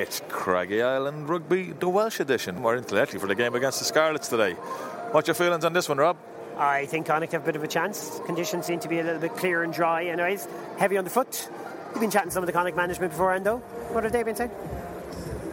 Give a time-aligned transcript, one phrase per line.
[0.00, 2.62] It's Craggy Island Rugby, the Welsh edition.
[2.62, 4.54] We're in Letty for the game against the Scarlets today.
[5.12, 6.16] What's your feelings on this one, Rob?
[6.56, 8.18] I think Connacht have a bit of a chance.
[8.24, 10.48] Conditions seem to be a little bit clear and dry, anyways.
[10.78, 11.50] Heavy on the foot.
[11.90, 13.58] You've been chatting to some of the Connacht management before, Endo.
[13.92, 14.50] What have they been saying?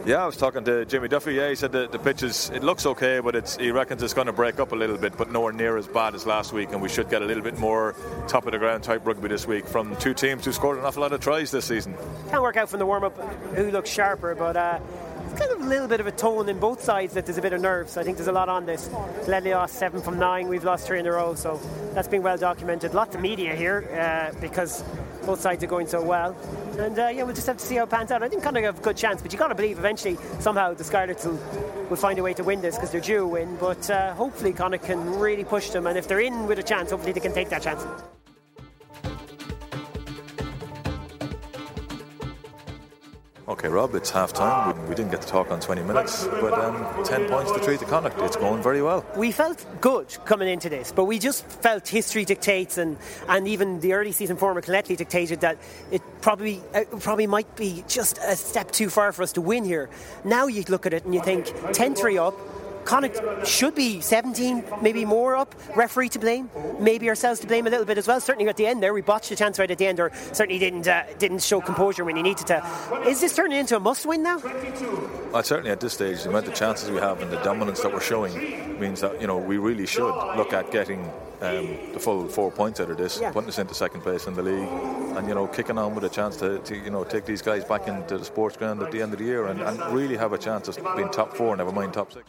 [0.08, 1.34] Yeah, I was talking to Jimmy Duffy.
[1.34, 4.14] Yeah, he said the, the pitch is it looks okay, but it's he reckons it's
[4.14, 6.70] going to break up a little bit, but nowhere near as bad as last week,
[6.72, 7.94] and we should get a little bit more
[8.26, 11.02] top of the ground type rugby this week from two teams who scored an awful
[11.02, 11.94] lot of tries this season.
[12.30, 13.18] Can't work out from the warm up
[13.54, 14.56] who looks sharper, but.
[14.56, 14.80] Uh,
[15.30, 17.42] it's kind of a little bit of a tone in both sides that there's a
[17.42, 17.98] bit of nerves.
[17.98, 18.88] I think there's a lot on this.
[18.88, 20.48] Llanelli lost seven from nine.
[20.48, 21.60] We've lost three in a row, so
[21.92, 22.94] that's been well documented.
[22.94, 24.82] Lots of media here uh, because
[25.28, 26.34] both sides are going so well.
[26.78, 28.22] And uh, yeah, we'll just have to see how it pans out.
[28.22, 30.84] I think Connacht have a good chance, but you got to believe eventually somehow the
[30.84, 31.38] Scarlets will,
[31.90, 33.54] will find a way to win this because they're due a win.
[33.60, 36.92] But uh, hopefully Connacht can really push them, and if they're in with a chance,
[36.92, 37.84] hopefully they can take that chance.
[43.58, 44.80] Okay, Rob, it's half time.
[44.82, 47.76] We, we, didn't get to talk on 20 minutes, but um, 10 points to 3
[47.78, 48.16] to Connacht.
[48.20, 49.04] It's going very well.
[49.16, 52.96] We felt good coming into this, but we just felt history dictates, and,
[53.28, 55.58] and even the early season form of dictated that
[55.90, 59.64] it probably, it probably might be just a step too far for us to win
[59.64, 59.90] here.
[60.24, 62.34] Now you look at it and you think 10 3 up,
[62.88, 65.54] Connacht should be 17, maybe more up.
[65.76, 66.48] Referee to blame,
[66.80, 68.18] maybe ourselves to blame a little bit as well.
[68.18, 70.58] Certainly at the end there, we botched a chance right at the end, or certainly
[70.58, 72.64] didn't uh, didn't show composure when he needed to.
[73.06, 74.38] Is this turning into a must-win now?
[74.38, 77.92] Well, certainly at this stage, the amount of chances we have and the dominance that
[77.92, 81.04] we're showing means that you know we really should look at getting
[81.42, 83.30] um, the full four points out of this, yeah.
[83.32, 84.68] putting us into second place in the league,
[85.18, 87.66] and you know kicking on with a chance to, to, you know take these guys
[87.66, 90.32] back into the sports ground at the end of the year and, and really have
[90.32, 92.24] a chance of being top four, never mind top six.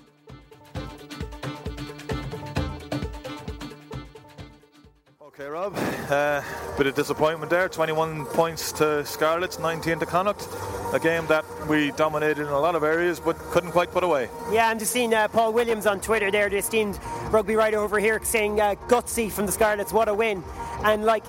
[5.39, 5.73] Okay, Rob.
[6.09, 6.41] Uh,
[6.77, 7.69] bit of disappointment there.
[7.69, 10.45] 21 points to Scarlets, 19 to Connacht.
[10.93, 14.27] A game that we dominated in a lot of areas, but couldn't quite put away.
[14.51, 16.99] Yeah, I'm just seeing uh, Paul Williams on Twitter there, the esteemed
[17.31, 19.93] rugby writer over here, saying uh, gutsy from the Scarlets.
[19.93, 20.43] What a win!
[20.83, 21.23] And like.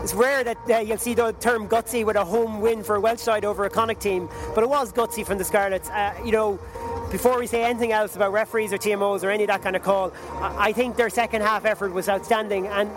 [0.00, 3.00] It's rare that uh, you'll see the term gutsy with a home win for a
[3.00, 5.90] Welsh side over a Connacht team, but it was gutsy from the Scarlets.
[5.90, 6.60] Uh, you know,
[7.10, 9.82] before we say anything else about referees or TMOs or any of that kind of
[9.82, 12.90] call, I think their second half effort was outstanding, and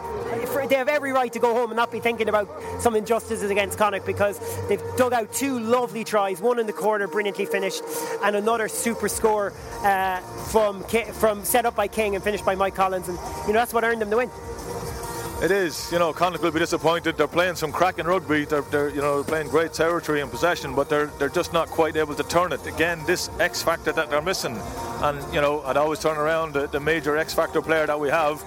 [0.69, 3.77] they have every right to go home and not be thinking about some injustices against
[3.77, 7.83] Connacht because they've dug out two lovely tries, one in the corner, brilliantly finished,
[8.23, 10.19] and another super score uh,
[10.51, 13.17] from from set up by King and finished by Mike Collins, and
[13.47, 14.29] you know that's what earned them the win.
[15.41, 15.91] It is.
[15.91, 17.17] You know, Connacht will be disappointed.
[17.17, 18.45] They're playing some cracking rugby.
[18.45, 21.95] They're, they're, you know playing great territory and possession, but they're they're just not quite
[21.95, 22.63] able to turn it.
[22.67, 24.55] Again, this X factor that they're missing,
[25.01, 28.09] and you know, I'd always turn around the, the major X factor player that we
[28.09, 28.43] have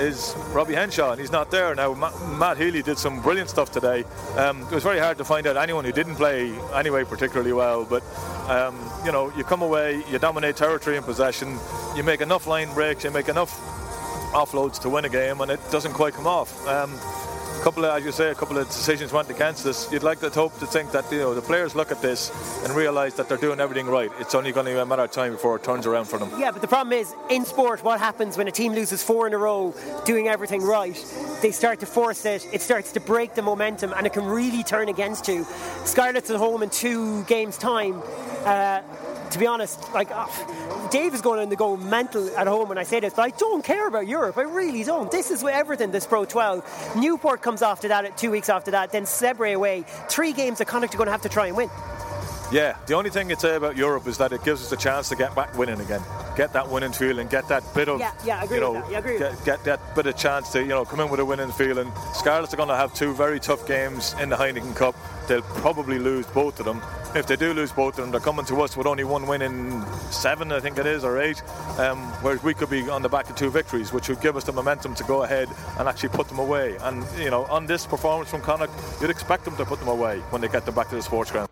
[0.00, 1.92] is Robbie Henshaw, and he's not there now.
[2.38, 4.04] Matt, Healy did some brilliant stuff today.
[4.38, 7.84] Um, it was very hard to find out anyone who didn't play anyway particularly well,
[7.84, 8.02] but
[8.48, 11.58] um, you know, you come away, you dominate territory and possession,
[11.94, 13.79] you make enough line breaks, you make enough
[14.32, 16.66] offloads to win a game, and it doesn't quite come off.
[16.66, 16.98] Um,
[17.60, 19.92] a couple of, as you say, a couple of decisions went against us.
[19.92, 22.30] You'd like to hope to think that you know the players look at this
[22.64, 24.10] and realise that they're doing everything right.
[24.18, 26.30] It's only going to be a matter of time before it turns around for them.
[26.38, 29.34] Yeah, but the problem is in sport, what happens when a team loses four in
[29.34, 29.74] a row,
[30.06, 30.96] doing everything right?
[31.42, 32.48] They start to force it.
[32.50, 35.44] It starts to break the momentum, and it can really turn against you.
[35.84, 38.02] Scarlets at home in two games' time.
[38.46, 38.80] Uh,
[39.30, 42.82] to be honest, like oh, Dave is going to go mental at home when I
[42.82, 44.36] say this, but I don't care about Europe.
[44.36, 45.10] I really don't.
[45.10, 45.90] This is everything.
[45.90, 46.96] This Pro 12.
[46.96, 48.16] Newport comes after that.
[48.16, 49.84] Two weeks after that, then Zebre away.
[50.08, 51.70] Three games that Connacht are going to have to try and win.
[52.52, 55.08] Yeah, the only thing I'd say about Europe is that it gives us a chance
[55.10, 56.02] to get back winning again,
[56.36, 58.90] get that winning feeling, get that bit of, yeah, yeah, agree you know, with that.
[58.90, 61.24] Yeah, agree get, get, that bit of chance to, you know, come in with a
[61.24, 61.92] winning feeling.
[62.12, 64.96] Scarlets are going to have two very tough games in the Heineken Cup.
[65.28, 66.82] They'll probably lose both of them.
[67.14, 69.42] If they do lose both of them, they're coming to us with only one win
[69.42, 71.40] in seven, I think it is, or eight,
[71.78, 74.42] um, whereas we could be on the back of two victories, which would give us
[74.42, 75.48] the momentum to go ahead
[75.78, 76.76] and actually put them away.
[76.80, 80.18] And, you know, on this performance from Connacht, you'd expect them to put them away
[80.30, 81.48] when they get them back to the sports ground.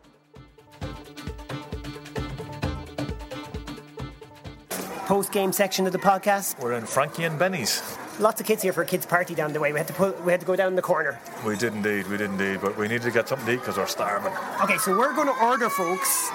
[5.09, 6.59] Post game section of the podcast.
[6.59, 7.83] We're in Frankie and Benny's.
[8.21, 9.73] Lots of kids here for a kids' party down the way.
[9.73, 11.19] We had to put, we had to go down the corner.
[11.47, 13.79] We did indeed, we did indeed, but we needed to get something to eat because
[13.79, 14.35] we're starving.
[14.63, 16.29] Okay, so we're going to order, folks.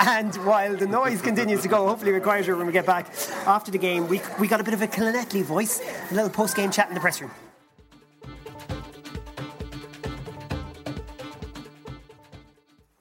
[0.00, 3.10] And while the noise continues to go, hopefully we're quieter when we get back
[3.46, 4.08] after the game.
[4.08, 6.94] We, we got a bit of a Clonetly voice, a little post game chat in
[6.94, 7.30] the press room.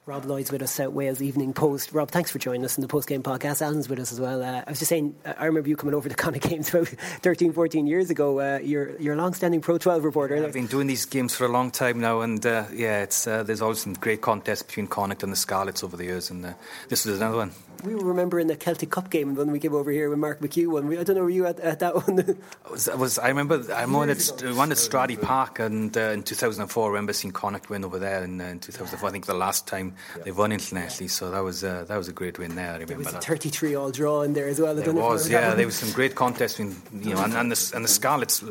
[0.05, 1.94] Rob Lloyd's with us, South Wales Evening Post.
[1.94, 3.61] Rob, thanks for joining us in the post game podcast.
[3.61, 4.44] Alan's with us as well.
[4.44, 7.53] Uh, I was just saying, I remember you coming over to Connacht games about 13,
[7.53, 8.38] 14 years ago.
[8.41, 10.44] Uh, you're, you're a long standing Pro 12 reporter.
[10.44, 13.44] I've been doing these games for a long time now, and uh, yeah, it's, uh,
[13.44, 16.53] there's always some great contests between Connacht and the Scarlets over the years, and uh,
[16.89, 17.51] this was another one.
[17.83, 20.68] We remember in the Celtic Cup game when we came over here with Mark McHugh
[20.68, 20.97] one.
[20.97, 22.38] I don't know, were you at, at that one?
[22.65, 24.18] I was, I was, I remember, I'm on at,
[24.56, 28.41] one at Stradey Park, and in 2004, I remember seeing Connacht win over there in,
[28.41, 29.07] in 2004.
[29.07, 30.24] I think the last time yeah.
[30.24, 31.07] they won in internationally.
[31.07, 32.69] So that was uh, that was a great win there.
[32.69, 34.75] I remember there was a 33 all draw in there as well.
[34.75, 35.53] There was, yeah.
[35.56, 38.44] There was some great contests, you know, and, and, the, and the Scarlets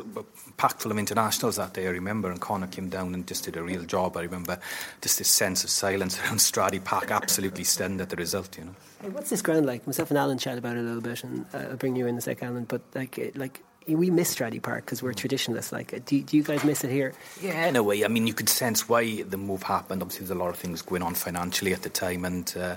[0.57, 1.87] packed full of internationals that day.
[1.87, 4.17] I remember, and Connor came down and just did a real job.
[4.17, 4.59] I remember
[5.01, 8.57] just this sense of silence around Stradey Park, absolutely stunned at the result.
[8.59, 8.75] You know.
[9.01, 9.87] Hey, what's this ground like?
[9.87, 12.17] Myself and Alan chat about it a little bit, and uh, I'll bring you in
[12.17, 12.65] a sec, Alan.
[12.65, 15.73] But like, like we miss Stradey Park because we're traditionalists.
[15.73, 17.13] Like, do, do, you guys miss it here?
[17.41, 18.05] Yeah, in a way.
[18.05, 20.03] I mean, you could sense why the move happened.
[20.03, 22.77] Obviously, there's a lot of things going on financially at the time, and uh,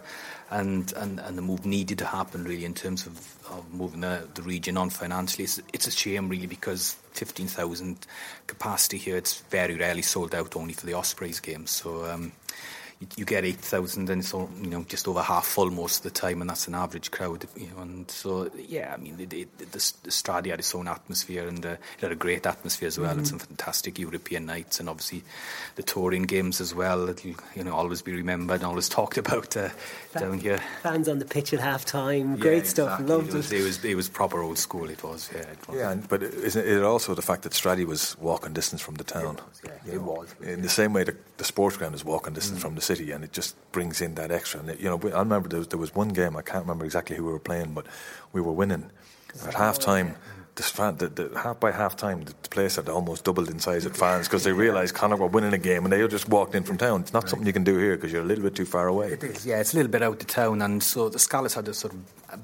[0.49, 3.17] and, and and the move needed to happen really in terms of,
[3.51, 5.43] of moving the, the region on financially.
[5.43, 8.05] It's, it's a shame really because 15,000
[8.47, 9.17] capacity here.
[9.17, 11.71] It's very rarely sold out, only for the Ospreys games.
[11.71, 12.05] So.
[12.05, 12.31] Um,
[12.99, 16.03] you, you get 8,000 and it's all, you know just over half full most of
[16.03, 19.33] the time and that's an average crowd you know and so yeah I mean it,
[19.33, 22.87] it, the, the Stradey had its own atmosphere and uh, it had a great atmosphere
[22.87, 23.19] as well mm-hmm.
[23.19, 25.23] and some fantastic European nights and obviously
[25.75, 29.55] the touring games as well it'll you know always be remembered and always talked about
[29.57, 29.69] uh,
[30.17, 33.15] down here fans on the pitch at half time great yeah, stuff exactly.
[33.15, 33.59] loved it was, it.
[33.59, 35.77] it was it was proper old school it was yeah it was.
[35.77, 39.35] yeah but isn't it also the fact that Stradey was walking distance from the town
[39.35, 42.33] it was, yeah, it was in the same way the, the sports ground is walking
[42.33, 42.61] distance mm.
[42.61, 44.59] from the city and it just brings in that extra.
[44.59, 46.85] And it, you know, I remember there was, there was one game I can't remember
[46.85, 47.85] exactly who we were playing, but
[48.33, 48.89] we were winning
[49.45, 50.15] at half time
[50.55, 54.27] the, the, half by half time, the place had almost doubled in size of fans
[54.27, 57.01] because they realised Connacht were winning a game and they just walked in from town.
[57.01, 57.29] It's not right.
[57.29, 59.09] something you can do here because you're a little bit too far away.
[59.09, 61.65] It is, yeah, it's a little bit out of town, and so the Scarlets had
[61.65, 61.99] to sort of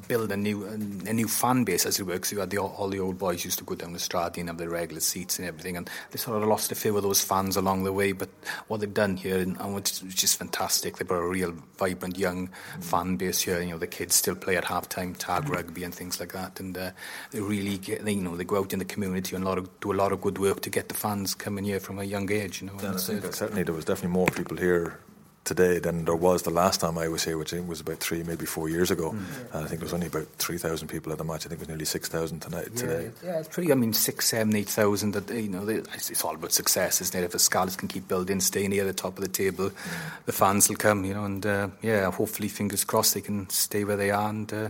[0.08, 2.06] build a new a new fan base as it.
[2.06, 4.50] Because you had the, all the old boys used to go down the Stradey and
[4.50, 7.22] have their regular seats and everything, and they sort of lost a few of those
[7.22, 8.12] fans along the way.
[8.12, 8.30] But
[8.68, 10.98] what they've done here, and, and it's just fantastic.
[10.98, 12.84] They've got a real vibrant young mm.
[12.84, 13.62] fan base here.
[13.62, 15.50] You know, the kids still play at half time tag mm.
[15.50, 16.92] rugby and things like that, and uh,
[17.32, 19.58] they really get, they, you know, they go out in the community and a lot
[19.58, 22.04] of, do a lot of good work to get the fans coming here from a
[22.04, 22.62] young age.
[22.62, 25.00] You know, certainly there was definitely more people here
[25.44, 27.98] today than there was the last time I was here, which I think was about
[27.98, 29.12] three, maybe four years ago.
[29.12, 29.54] Mm.
[29.54, 31.46] And I think there was only about 3,000 people at the match.
[31.46, 33.12] I think it was nearly 6,000 tonight yeah, today.
[33.24, 35.16] Yeah, it's pretty, I mean, six, seven, 8,000.
[35.32, 37.26] You know, it's, all about success, isn't it?
[37.26, 40.26] If the Scarlets can keep building, stay near the top of the table, mm.
[40.26, 43.84] the fans will come, you know, and uh, yeah, hopefully, fingers crossed, they can stay
[43.84, 44.70] where they are and, uh,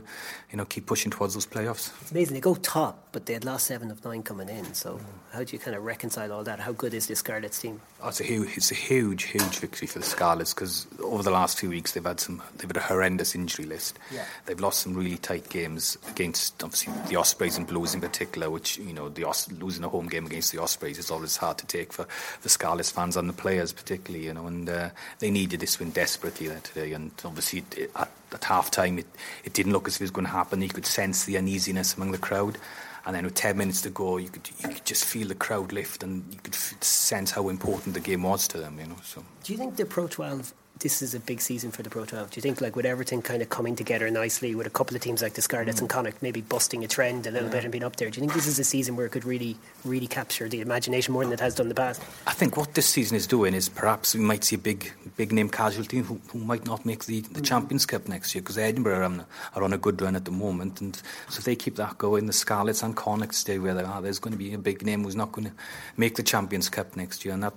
[0.51, 1.91] you know, keep pushing towards those playoffs.
[2.01, 2.35] It's amazing.
[2.35, 4.73] They go top, but they had lost seven of nine coming in.
[4.73, 5.01] So mm.
[5.33, 6.61] how do you kind of reconcile all that?
[6.61, 7.81] How good is this Scarlets team?
[8.01, 11.31] Oh, it's, a huge, it's a huge, huge victory for the Scarlets because over the
[11.31, 13.97] last few weeks they've had some they've had a horrendous injury list.
[14.13, 14.25] Yeah.
[14.45, 18.77] They've lost some really tight games against obviously the Ospreys and Blues in particular, which
[18.77, 21.65] you know the Os- losing a home game against the Ospreys is always hard to
[21.65, 22.05] take for
[22.43, 24.27] the Scarlets fans and the players particularly.
[24.27, 26.93] You know, and uh, they needed this win desperately there today.
[26.93, 29.07] And obviously it, at, at half time it,
[29.43, 30.61] it didn't look as if it was going to happen.
[30.61, 32.59] You could sense the uneasiness among the crowd.
[33.05, 35.71] And then with 10 minutes to go, you could, you could just feel the crowd
[35.71, 38.97] lift and you could sense how important the game was to them, you know.
[39.03, 39.23] So.
[39.43, 42.31] Do you think the Pro 12 this is a big season for the Pro 12.
[42.31, 45.01] Do you think, like, with everything kind of coming together nicely, with a couple of
[45.01, 45.81] teams like the Scarlets mm.
[45.81, 47.55] and Connacht maybe busting a trend a little yeah.
[47.55, 49.25] bit and being up there, do you think this is a season where it could
[49.25, 49.55] really,
[49.85, 52.01] really capture the imagination more than it has done in the past?
[52.27, 55.31] I think what this season is doing is perhaps we might see a big, big
[55.31, 57.45] name casualty who, who might not make the, the mm.
[57.45, 60.31] Champions Cup next year because Edinburgh are on, are on, a good run at the
[60.31, 60.95] moment, and
[61.29, 64.01] so if they keep that going, the Scarlets and Connacht stay where they are.
[64.01, 65.53] There's going to be a big name who's not going to
[65.95, 67.53] make the Champions Cup next year, and that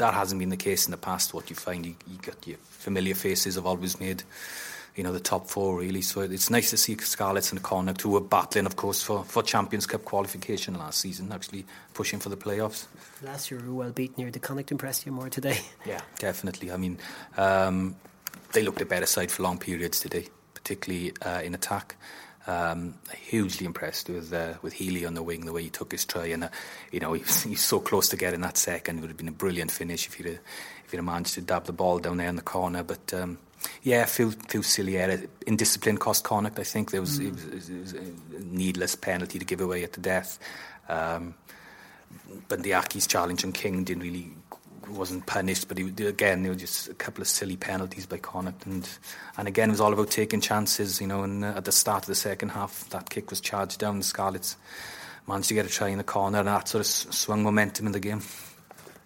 [0.00, 1.32] that hasn't been the case in the past.
[1.34, 4.22] What you find, you, you got your familiar faces have always made,
[4.96, 6.00] you know, the top four really.
[6.00, 9.42] So it's nice to see Scarlets and Connacht, who were battling, of course, for, for
[9.42, 12.86] Champions Cup qualification last season, actually pushing for the playoffs.
[13.22, 14.30] Last year, we were well beaten here.
[14.30, 15.58] Did Connacht impress you more today?
[15.86, 16.72] Yeah, definitely.
[16.72, 16.98] I mean,
[17.36, 17.94] um,
[18.52, 21.96] they looked a better side for long periods today, particularly uh, in attack.
[22.50, 26.04] Um, hugely impressed with uh, with Healy on the wing, the way he took his
[26.04, 26.48] try, and uh,
[26.90, 28.98] you know he's, he's so close to getting that second.
[28.98, 30.38] It would have been a brilliant finish if he'd have,
[30.84, 32.82] if he'd have managed to dab the ball down there in the corner.
[32.82, 33.38] But um,
[33.82, 35.20] yeah, a few, few silly errors.
[35.46, 36.58] Indiscipline cost Connacht.
[36.58, 37.28] I think there was, mm.
[37.28, 40.38] it was, it was, a needless penalty to give away at the death.
[40.88, 41.34] Um,
[42.50, 44.30] Aki's challenge on King didn't really
[44.90, 48.66] wasn't punished, but he, again, there were just a couple of silly penalties by Connacht,
[48.66, 48.88] and
[49.36, 51.00] and again, it was all about taking chances.
[51.00, 53.98] You know, and at the start of the second half, that kick was charged down.
[53.98, 54.56] The Scarlets
[55.26, 57.92] managed to get a try in the corner, and that sort of swung momentum in
[57.92, 58.22] the game.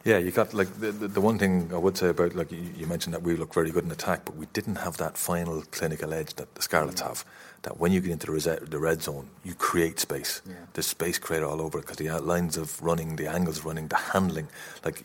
[0.05, 2.63] Yeah, you got like the, the, the one thing I would say about like you,
[2.77, 5.63] you, mentioned that we look very good in attack, but we didn't have that final
[5.71, 7.09] clinical edge that the Scarlets mm.
[7.09, 7.25] have.
[7.63, 10.43] That when you get into the, the red zone, you create space.
[10.47, 10.57] Yeah.
[10.75, 14.49] There's space created all over because the outlines of running, the angles running, the handling.
[14.85, 15.05] Like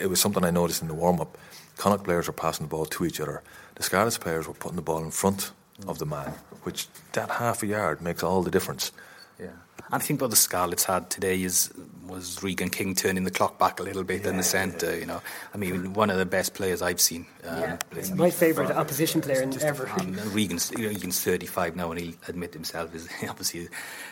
[0.00, 1.38] it was something I noticed in the warm up.
[1.76, 3.42] Connacht players were passing the ball to each other.
[3.74, 5.52] The Scarlets players were putting the ball in front
[5.88, 8.92] of the man, which that half a yard makes all the difference.
[9.40, 9.48] Yeah.
[9.90, 11.72] I think what the Scarlets had today is
[12.06, 14.92] was Regan King turning the clock back a little bit yeah, in the centre.
[14.92, 14.98] Yeah.
[14.98, 15.22] You know,
[15.52, 17.26] I mean, one of the best players I've seen.
[17.44, 17.78] Um, yeah.
[18.14, 19.88] my favourite opposition player in ever.
[19.98, 23.68] Um, Regan's, Regan's 35 now, and he'll admit himself his obviously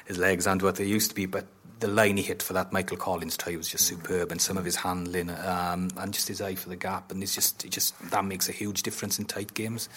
[0.07, 1.47] his legs aren't what they used to be, but.
[1.83, 4.65] The line he hit for that Michael Collins try was just superb, and some of
[4.65, 7.99] his handling um, and just his eye for the gap, and it's just, it just
[8.11, 9.89] that makes a huge difference in tight games.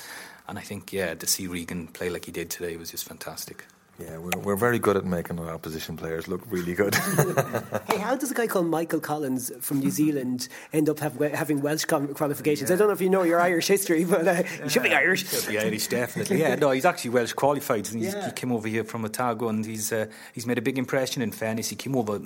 [0.48, 3.66] And I think, yeah, to see Regan play like he did today was just fantastic.
[3.98, 6.96] Yeah, we're, we're very good at making our opposition players look really good.
[7.88, 11.62] hey, how does a guy called Michael Collins from New Zealand end up have, having
[11.62, 12.70] Welsh qualifications?
[12.70, 12.76] Yeah.
[12.76, 15.30] I don't know if you know your Irish history, but uh, you should be Irish.
[15.30, 16.36] Should be Irish, definitely.
[16.46, 17.90] Yeah, no, he's actually Welsh qualified.
[17.92, 18.26] And yeah.
[18.26, 21.22] He came over here from Otago and he's uh, he's made a big impression.
[21.22, 22.20] In fairness, he came over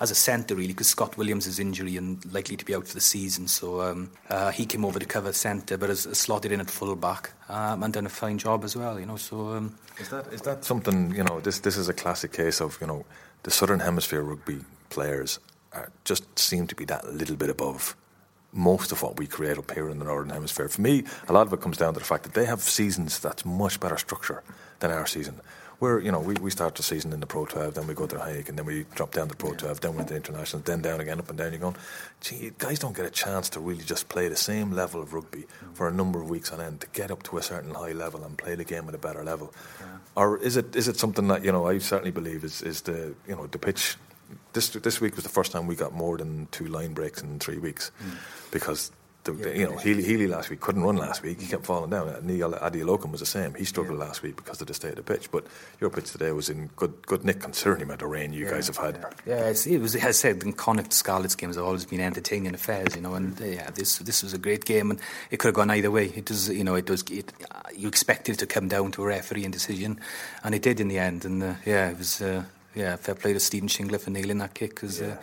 [0.00, 2.94] as a centre really because Scott Williams is injury and likely to be out for
[2.94, 3.46] the season.
[3.46, 6.96] So um, uh, he came over to cover centre, but has, slotted in at full
[6.96, 8.98] back um, and done a fine job as well.
[8.98, 9.50] You know, so.
[9.50, 11.40] Um, is that is that something you know?
[11.40, 13.04] This this is a classic case of you know
[13.42, 15.38] the Southern Hemisphere rugby players
[15.72, 17.96] are, just seem to be that little bit above
[18.52, 20.68] most of what we create up here in the Northern Hemisphere.
[20.68, 23.18] For me, a lot of it comes down to the fact that they have seasons
[23.18, 24.44] that's much better structure
[24.78, 25.40] than our season
[25.80, 28.06] we're you know we, we start the season in the Pro 12, then we go
[28.06, 30.62] to the Hague, and then we drop down to Pro 12, then we're into international,
[30.62, 31.52] then down again, up and down.
[31.52, 31.76] You're going,
[32.20, 35.42] gee, guys don't get a chance to really just play the same level of rugby
[35.42, 35.74] mm.
[35.74, 38.24] for a number of weeks on end to get up to a certain high level
[38.24, 39.52] and play the game at a better level.
[40.16, 43.14] Or is it is it something that you know I certainly believe is is the
[43.26, 43.96] you know the pitch.
[44.52, 47.38] This this week was the first time we got more than two line breaks in
[47.38, 48.16] three weeks, mm.
[48.50, 48.92] because
[49.26, 51.40] you know, Healy, Healy last week couldn't run last week.
[51.40, 52.08] He kept falling down.
[52.22, 53.54] Niyi Adeolokun was the same.
[53.54, 54.06] He struggled yeah.
[54.06, 55.30] last week because of the state of the pitch.
[55.30, 55.46] But
[55.80, 58.50] your pitch today was in good good nick considering the amount of rain you yeah,
[58.52, 59.04] guys have had.
[59.26, 59.94] Yeah, yeah it was.
[59.96, 63.14] As I said, the Connacht Scarlets games have always been entertaining affairs, you know.
[63.14, 65.00] And uh, yeah, this this was a great game, and
[65.30, 66.06] it could have gone either way.
[66.06, 67.02] It was, you know, it was.
[67.10, 70.00] It, uh, you expected it to come down to a referee decision,
[70.42, 71.24] and it did in the end.
[71.24, 72.20] And uh, yeah, it was.
[72.20, 75.16] Uh, yeah, fair play to Steven Shingler for nailing that kick because yeah, uh,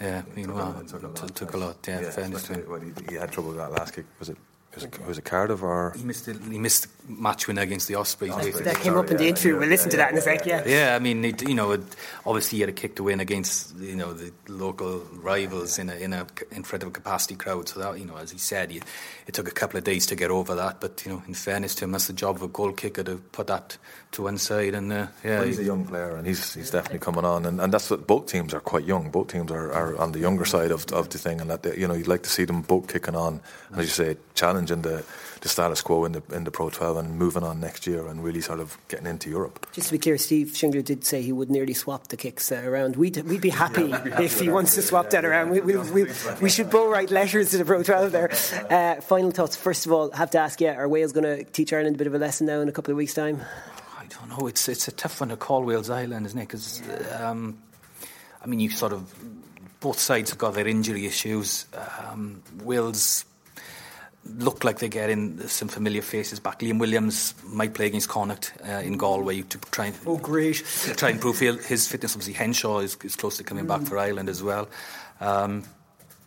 [0.00, 0.06] yeah.
[0.06, 1.76] yeah, you know, took, a lot, took a lot.
[1.88, 2.94] Yeah, yeah fairness to him.
[3.08, 4.06] He had trouble with that last kick.
[4.18, 4.36] Was it
[4.74, 7.88] was it, was it Cardiff or he missed the, he missed the match winner against
[7.88, 8.32] the Ospreys.
[8.32, 8.60] Ospreys.
[8.60, 9.58] That came up in the interview.
[9.58, 10.46] We'll listen to that in a sec.
[10.46, 10.62] Yeah.
[10.64, 11.82] Yeah, I mean, it, you know, it,
[12.24, 15.96] obviously he had a kick to win against you know the local rivals in a
[15.96, 17.68] in a in front of a capacity crowd.
[17.68, 18.80] So that you know, as he said, he,
[19.26, 20.80] it took a couple of days to get over that.
[20.80, 23.16] But you know, in fairness to him, that's the job of a goal kicker to
[23.16, 23.76] put that
[24.12, 24.74] to one side.
[24.74, 27.44] And uh, yeah, well, he's a young player, and he's he's definitely coming on.
[27.44, 29.10] And, and that's what both teams are quite young.
[29.10, 31.76] Both teams are, are on the younger side of of the thing, and that they,
[31.76, 34.16] you know you'd like to see them both kicking on, and as you say,
[34.66, 35.04] challenging the
[35.40, 38.22] the status quo in the in the Pro 12 and moving on next year and
[38.22, 39.66] really sort of getting into Europe.
[39.72, 42.62] Just to be clear, Steve Shingler did say he would nearly swap the kicks uh,
[42.62, 42.96] around.
[42.96, 45.50] We'd, we'd be happy yeah, we'd be happy if he wants to swap that around.
[45.50, 46.06] We, we, we,
[46.42, 48.30] we, should both write letters to the Pro 12 there.
[48.68, 49.56] Uh, final thoughts.
[49.56, 52.06] First of all, have to ask you: Are Wales going to teach Ireland a bit
[52.06, 53.40] of a lesson now in a couple of weeks' time?
[53.98, 54.46] I don't know.
[54.46, 56.48] It's it's a tough one to call Wales Ireland, isn't it?
[56.48, 56.82] Because
[57.18, 57.56] um,
[58.44, 59.10] I mean, you sort of
[59.80, 61.64] both sides have got their injury issues.
[62.10, 63.24] Um, Wales
[64.38, 66.60] look like they're getting some familiar faces back.
[66.60, 70.62] Liam Williams might play against Connacht uh, in Galway to try and oh great
[70.96, 72.14] try and prove his fitness.
[72.14, 73.68] Obviously, Henshaw is, is close to coming mm.
[73.68, 74.68] back for Ireland as well.
[75.20, 75.64] Um,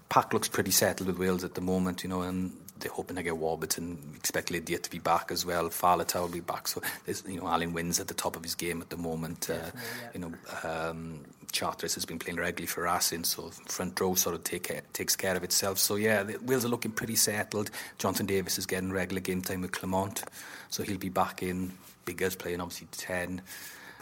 [0.10, 3.24] Pack looks pretty settled with Wales at the moment, you know, and they're hoping to
[3.24, 3.98] get Warburton.
[4.16, 5.70] Expect Lydiate to be back as well.
[5.70, 6.68] Faletau will be back.
[6.68, 9.50] So there's, you know, Alun Wyn's at the top of his game at the moment.
[9.50, 9.72] Uh, yeah.
[10.14, 14.44] You know, um, Charteris has been playing regularly for Racing, so front row sort of
[14.44, 15.78] take, takes care of itself.
[15.78, 17.70] So yeah, the Wales are looking pretty settled.
[18.00, 20.24] Jonathan Davies is getting regular game time with Clermont,
[20.70, 21.72] so he'll be back in.
[22.06, 23.42] Biggar's playing obviously ten.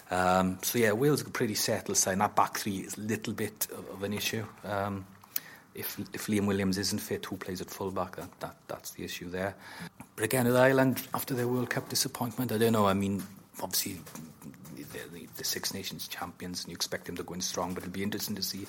[0.09, 2.19] Um, so yeah, Wales are pretty settled side.
[2.19, 4.45] That back three is a little bit of, of an issue.
[4.63, 5.05] Um,
[5.75, 8.15] if if Liam Williams isn't fit, who plays at fullback?
[8.15, 9.55] That, that that's the issue there.
[10.15, 12.87] But again, at Ireland after their World Cup disappointment, I don't know.
[12.87, 13.23] I mean,
[13.61, 13.99] obviously
[14.75, 17.73] the, the, Six Nations champions, and you expect them to go in strong.
[17.73, 18.67] But it'll be interesting to see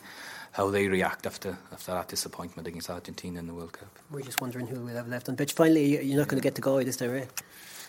[0.53, 3.89] how they react after after that disappointment against Argentina in the World Cup.
[4.11, 5.53] We're just wondering who we'll have left on pitch.
[5.55, 7.43] Finally, you're not going to get to go this time, right?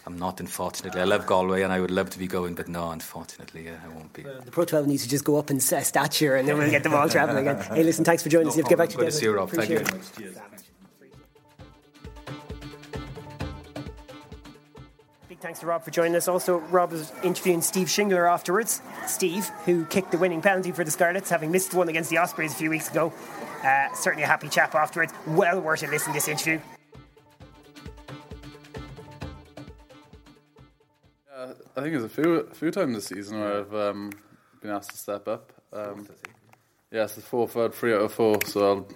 [0.05, 0.99] I'm not, unfortunately.
[0.99, 3.87] I love Galway and I would love to be going, but no, unfortunately, uh, I
[3.87, 4.23] won't be.
[4.23, 6.93] The Pro 12 needs to just go up in stature and then we'll get them
[6.93, 7.63] all travelling again.
[7.63, 8.57] Hey, listen, thanks for joining no us.
[8.57, 9.49] You have to get back to Good to see you, Rob.
[9.49, 9.79] Thank you.
[15.29, 16.27] Big thanks to Rob for joining us.
[16.27, 18.81] Also, Rob was interviewing Steve Shingler afterwards.
[19.07, 22.51] Steve, who kicked the winning penalty for the Scarlets, having missed one against the Ospreys
[22.51, 23.13] a few weeks ago.
[23.63, 25.13] Uh, certainly a happy chap afterwards.
[25.25, 26.59] Well worth a listen to this interview.
[31.75, 34.11] I think there's a few a few times this season where I've um,
[34.61, 35.51] been asked to step up.
[35.71, 36.07] Um,
[36.91, 38.87] yes, it's four, third, three out of four, so I'll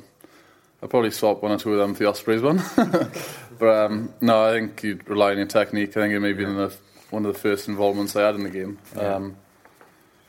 [0.82, 2.62] I'll probably swap one or two of them for the Ospreys one.
[3.60, 5.90] but um, no, I think you rely on your technique.
[5.98, 6.76] I think it may be the,
[7.10, 8.78] one of the first involvements I had in the game.
[8.96, 9.16] Yeah.
[9.16, 9.38] Um,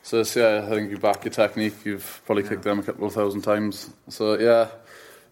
[0.02, 1.74] so yeah, I think you back your technique.
[1.84, 2.48] You've probably yeah.
[2.50, 3.90] kicked them a couple of thousand times.
[4.08, 4.68] So yeah,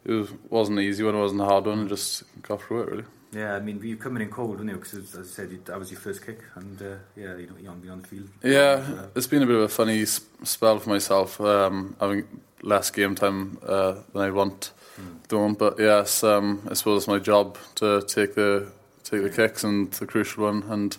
[0.04, 1.14] it was, wasn't an easy one.
[1.14, 1.88] It wasn't a hard one.
[1.88, 3.04] just got through it really.
[3.32, 4.76] Yeah, I mean, you coming in cold, weren't you?
[4.76, 6.84] Because as I said, you, that was your first kick, and uh,
[7.16, 8.28] yeah, you know, you want to be on the field.
[8.42, 12.24] Yeah, uh, it's been a bit of a funny spell for myself, um, having
[12.62, 14.72] less game time uh, than I want
[15.28, 15.58] don't.
[15.58, 18.72] But yes, um, I suppose it's my job to take the
[19.04, 20.96] take the kicks and the crucial one, and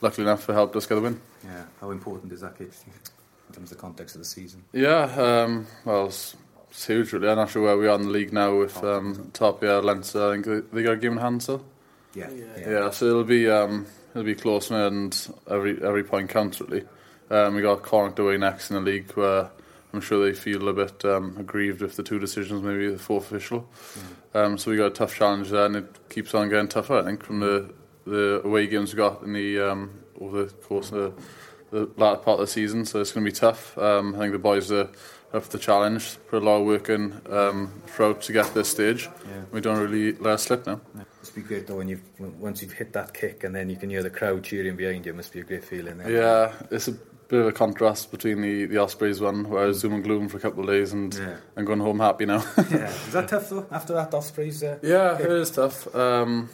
[0.00, 1.20] luckily enough, it helped us get a win.
[1.44, 4.64] Yeah, how important is that kick in terms of the context of the season?
[4.72, 6.36] Yeah, um, well, it's,
[6.76, 7.12] it's, huge.
[7.12, 9.62] Really, I'm not sure where we are in the league now with um, top.
[9.62, 10.28] Yeah, Leinster.
[10.28, 11.64] I think they, they got a game in hand still.
[12.14, 12.70] Yeah, yeah.
[12.70, 16.84] yeah so it'll be um, it'll be close, and every every point counts really.
[17.28, 19.50] Um, we got Connacht away next in the league where
[19.92, 23.32] I'm sure they feel a bit um, aggrieved with the two decisions, maybe the fourth
[23.32, 23.68] official.
[24.34, 24.44] Mm.
[24.44, 26.98] Um, so we got a tough challenge there, and it keeps on getting tougher.
[26.98, 27.72] I think from the
[28.06, 29.90] the away games we got in the um,
[30.20, 31.14] over the course of
[31.70, 32.84] the, the latter part of the season.
[32.84, 33.76] So it's going to be tough.
[33.78, 34.88] Um, I think the boys are
[35.30, 36.18] for the challenge.
[36.28, 39.08] Put a lot of work in um, throughout to get this stage.
[39.28, 39.42] Yeah.
[39.52, 40.80] We don't really let us slip now.
[40.94, 41.02] Yeah.
[41.02, 43.76] It must be great though when you once you've hit that kick and then you
[43.76, 45.12] can hear the crowd cheering behind you.
[45.12, 45.98] It must be a great feeling.
[45.98, 46.10] There.
[46.10, 49.80] Yeah, it's a bit of a contrast between the, the Ospreys one, where I was
[49.80, 51.36] zoom and gloom for a couple of days and yeah.
[51.56, 52.44] I'm going home happy now.
[52.70, 53.66] yeah, is that tough though?
[53.70, 54.62] After that Ospreys?
[54.62, 55.92] Uh, yeah, it is tough.
[55.94, 56.48] Um,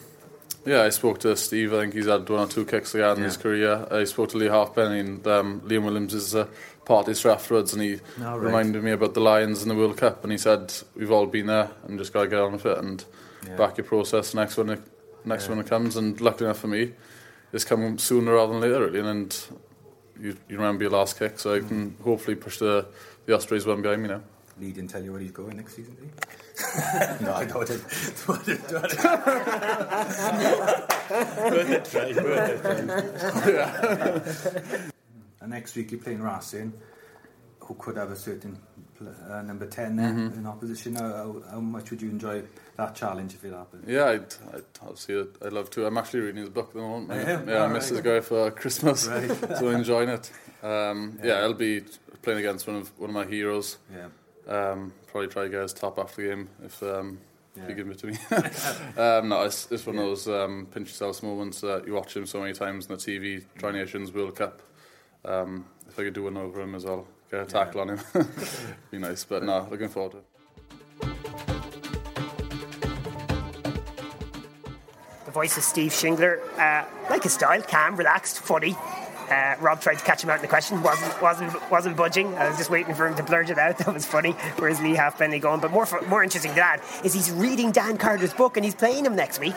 [0.64, 1.72] yeah, I spoke to Steve.
[1.72, 3.86] I think he's had one or two kicks again in his career.
[3.90, 6.48] Uh, I spoke to Leigh Halfpenny and um, Liam Williams is a
[6.84, 8.36] party afterwards, and he oh, right.
[8.36, 11.46] reminded me about the Lions in the World Cup, and he said we've all been
[11.46, 13.04] there and just got to get on with it and
[13.46, 13.56] yeah.
[13.56, 14.82] back your process next one.
[15.24, 15.50] Next yeah.
[15.50, 16.92] one it comes, and luckily enough for me,
[17.52, 19.08] it's coming sooner rather than later, really.
[19.08, 19.46] And
[20.20, 21.68] you, you remember your last kick, so I mm.
[21.68, 22.86] can hopefully push the,
[23.26, 24.22] the Ospreys one behind me now.
[24.60, 26.10] Leigh didn't tell you where he's going next season, did he?
[27.24, 27.60] no, I know
[34.72, 34.92] it.
[35.42, 36.72] And next week you're playing Racing,
[37.58, 38.56] who could have a certain
[39.28, 40.38] uh, number 10 there mm-hmm.
[40.38, 40.94] in opposition.
[40.94, 42.44] How, how, much would you enjoy
[42.76, 43.84] that challenge if it happened?
[43.88, 45.86] Yeah, I'd, I'd obviously I'd, I'd love to.
[45.86, 47.10] I'm actually reading his book at the moment.
[47.10, 48.04] Yeah, yeah I missed right.
[48.04, 49.58] his guy for Christmas, right.
[49.58, 50.30] so enjoying it.
[50.62, 51.28] Um, yeah.
[51.28, 51.82] yeah, I'll be
[52.22, 53.78] playing against one of one of my heroes.
[53.92, 54.06] Yeah.
[54.46, 57.18] Um, probably try to get his top after the game if um,
[57.56, 57.68] yeah.
[57.68, 58.18] you give it to me.
[59.00, 62.26] um, no, it's, it's one of those um, pinch yourself moments that you watch him
[62.26, 64.62] so many times on the TV, Tri Nations World Cup.
[65.24, 67.92] Um, if I could do one over him as well, get a tackle yeah.
[67.92, 68.28] on him,
[68.90, 69.24] be nice.
[69.24, 70.24] But no, looking forward to it.
[75.26, 78.76] The voice of Steve Shingler, uh, like his style, calm, relaxed, funny.
[79.32, 82.34] Uh, Rob tried to catch him out in the question, wasn't wasn't wasn't budging.
[82.34, 83.78] I was just waiting for him to blurt it out.
[83.82, 84.32] That was funny.
[84.58, 85.60] Where's Leigh Halfpenny going?
[85.60, 89.06] But more more interesting than that is he's reading Dan Carter's book and he's playing
[89.06, 89.54] him next week.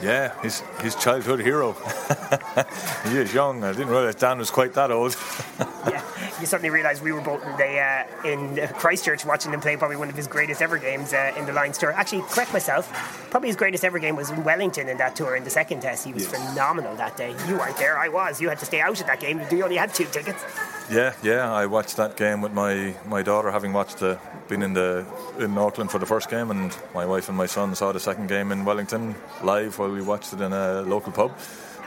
[0.00, 1.72] Yeah, his his childhood hero.
[3.04, 3.64] he is young.
[3.64, 5.16] I didn't realise Dan was quite that old.
[5.58, 6.02] yeah,
[6.40, 9.96] you suddenly realise we were both in, the, uh, in Christchurch watching him play probably
[9.96, 11.92] one of his greatest ever games uh, in the Lions tour.
[11.92, 12.88] Actually, correct myself.
[13.30, 16.04] Probably his greatest ever game was in Wellington in that tour in the second test.
[16.04, 16.32] He was yes.
[16.50, 17.34] phenomenal that day.
[17.46, 17.98] You weren't there.
[17.98, 18.40] I was.
[18.40, 19.40] You had to stay out of that game.
[19.50, 20.42] You only had two tickets.
[20.90, 21.52] Yeah, yeah.
[21.52, 25.04] I watched that game with my, my daughter, having watched the been in the
[25.38, 28.28] in Auckland for the first game, and my wife and my son saw the second
[28.28, 31.32] game in Wellington live while we watched it in a local pub.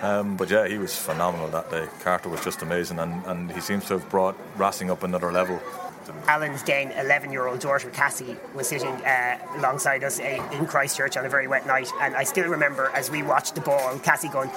[0.01, 1.87] Um, but yeah, he was phenomenal that day.
[2.01, 5.61] Carter was just amazing, and, and he seems to have brought Racing up another level.
[6.27, 11.17] Alan's then 11 year old daughter Cassie was sitting uh, alongside us uh, in Christchurch
[11.17, 11.89] on a very wet night.
[12.01, 14.49] And I still remember as we watched the ball, Cassie going,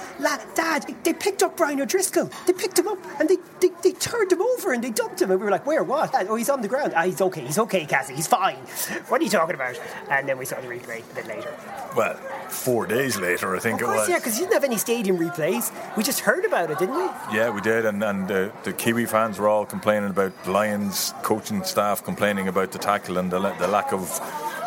[0.54, 2.30] Dad, they picked up Brian O'Driscoll.
[2.46, 5.30] They picked him up and they, they, they turned him over and they dumped him.
[5.30, 5.82] And we were like, Where?
[5.84, 6.14] What?
[6.28, 6.92] Oh, he's on the ground.
[6.96, 7.42] Ah, he's okay.
[7.42, 8.14] He's okay, Cassie.
[8.14, 8.58] He's fine.
[9.08, 9.78] What are you talking about?
[10.10, 11.54] And then we saw the replay a bit later.
[11.96, 12.18] Well,
[12.50, 14.08] four days later, I think it was.
[14.08, 15.72] Yeah, because you didn't have any stadium replays.
[15.96, 17.04] We just heard about it, didn't we?
[17.36, 17.84] Yeah, we did.
[17.84, 22.72] And, and uh, the Kiwi fans were all complaining about Lions coaching staff complaining about
[22.72, 24.20] the tackle and the, the lack of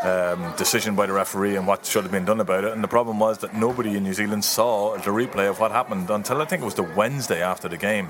[0.03, 2.73] um, decision by the referee and what should have been done about it.
[2.73, 6.09] And the problem was that nobody in New Zealand saw the replay of what happened
[6.09, 8.09] until I think it was the Wednesday after the game.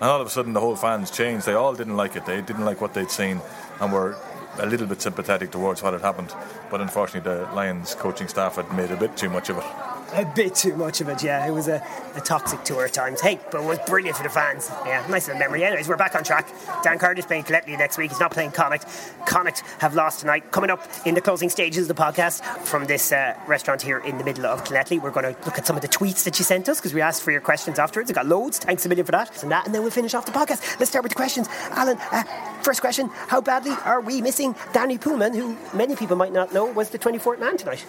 [0.00, 1.46] And all of a sudden, the whole fans changed.
[1.46, 2.26] They all didn't like it.
[2.26, 3.40] They didn't like what they'd seen
[3.80, 4.16] and were
[4.58, 6.32] a little bit sympathetic towards what had happened.
[6.70, 9.93] But unfortunately, the Lions coaching staff had made a bit too much of it.
[10.16, 11.44] A bit too much of it, yeah.
[11.44, 13.20] It was a, a toxic tour at times.
[13.20, 14.70] Hey, but it was brilliant for the fans.
[14.86, 15.64] Yeah, nice little memory.
[15.64, 16.48] Anyways, we're back on track.
[16.84, 18.12] Dan Carter's playing Killettley next week.
[18.12, 18.86] He's not playing Connacht.
[19.26, 20.52] Connacht have lost tonight.
[20.52, 24.18] Coming up in the closing stages of the podcast from this uh, restaurant here in
[24.18, 26.44] the middle of Killettley, we're going to look at some of the tweets that you
[26.44, 28.08] sent us because we asked for your questions afterwards.
[28.08, 28.58] I got loads.
[28.58, 29.42] Thanks a million for that.
[29.42, 30.78] And that, and then we'll finish off the podcast.
[30.78, 31.48] Let's start with the questions.
[31.70, 32.22] Alan, uh,
[32.62, 36.66] first question: How badly are we missing Danie Poolman, who many people might not know
[36.66, 37.84] was the 24th man tonight?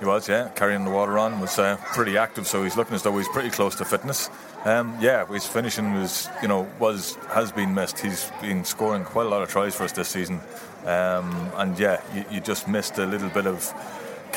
[0.00, 3.02] He was, yeah, carrying the water on, was uh, pretty active, so he's looking as
[3.02, 4.30] though he's pretty close to fitness.
[4.64, 7.98] Um, yeah, his finishing was, you know, was has been missed.
[7.98, 10.40] He's been scoring quite a lot of tries for us this season,
[10.86, 13.74] um, and yeah, you, you just missed a little bit of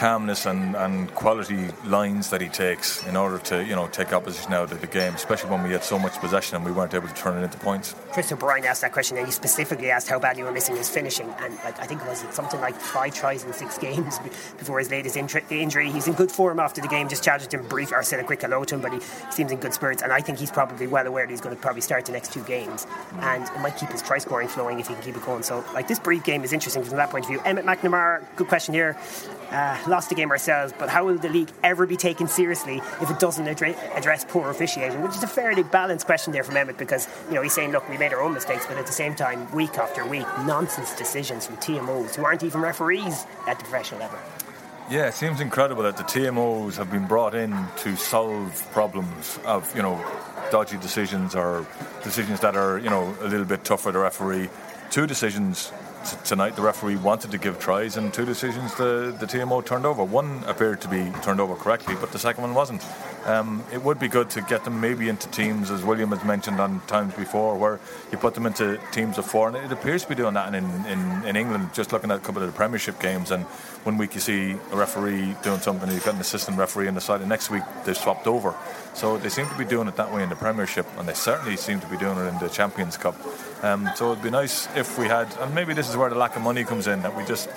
[0.04, 4.52] calmness and, and quality lines that he takes in order to you know take opposition
[4.52, 7.08] out of the game, especially when we had so much possession and we weren't able
[7.08, 7.96] to turn it into points.
[8.12, 10.90] Chris O'Brien asked that question, and he specifically asked how bad we were missing his
[10.90, 14.20] finishing, and like I think it was something like five tries in six games
[14.58, 15.90] before his latest injury.
[15.90, 17.08] He's in good form after the game.
[17.08, 19.00] Just challenged him brief or said a quick hello to him, but he
[19.32, 21.62] seems in good spirits, and I think he's probably well aware that he's going to
[21.62, 23.22] probably start the next two games, mm.
[23.22, 25.44] and it might keep his try scoring flowing if he can keep it going.
[25.44, 27.40] So like this brief game is interesting from that point of view.
[27.46, 28.98] Emmett McNamara, good question here.
[29.54, 33.12] Uh, lost the game ourselves, but how will the league ever be taken seriously if
[33.12, 35.00] it doesn't address poor officiating?
[35.04, 37.88] Which is a fairly balanced question there from Emmett because you know he's saying, look,
[37.88, 41.46] we made our own mistakes, but at the same time, week after week, nonsense decisions
[41.46, 44.18] from TMOs who aren't even referees at the professional level.
[44.90, 49.74] Yeah, it seems incredible that the TMOs have been brought in to solve problems of
[49.76, 50.04] you know
[50.50, 51.68] dodgy decisions or
[52.04, 54.50] decisions that are you know a little bit tough for the referee.
[54.90, 55.72] Two decisions
[56.04, 59.86] t- tonight the referee wanted to give tries, and two decisions the, the TMO turned
[59.86, 60.04] over.
[60.04, 62.84] One appeared to be turned over correctly, but the second one wasn't.
[63.26, 66.60] Um, it would be good to get them maybe into teams, as William has mentioned
[66.60, 67.80] on times before, where
[68.12, 70.66] you put them into teams of four, and it appears to be doing that in,
[70.86, 71.74] in, in England.
[71.74, 73.46] Just looking at a couple of the Premiership games, and
[73.86, 77.02] one week you see a referee doing something, you've got an assistant referee on the
[77.02, 78.54] side, and next week they're swapped over.
[78.94, 81.56] So they seem to be doing it that way in the Premiership, and they certainly
[81.56, 83.16] seem to be doing it in the Champions Cup.
[83.64, 86.36] Um, so it'd be nice if we had, and maybe this is where the lack
[86.36, 87.50] of money comes in, that we just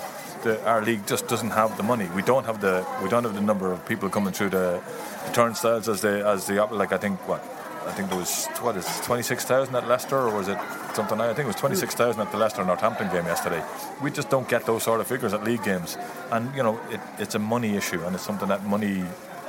[0.43, 2.07] the, our league just doesn't have the money.
[2.15, 4.81] We don't have the we don't have the number of people coming through the
[5.33, 7.41] turnstiles as the as the like I think what
[7.85, 10.57] I think there was what is twenty six thousand at Leicester or was it
[10.93, 11.19] something?
[11.21, 13.63] I think it was twenty six thousand at the Leicester Northampton game yesterday.
[14.01, 15.97] We just don't get those sort of figures at league games,
[16.31, 19.03] and you know it, it's a money issue and it's something that money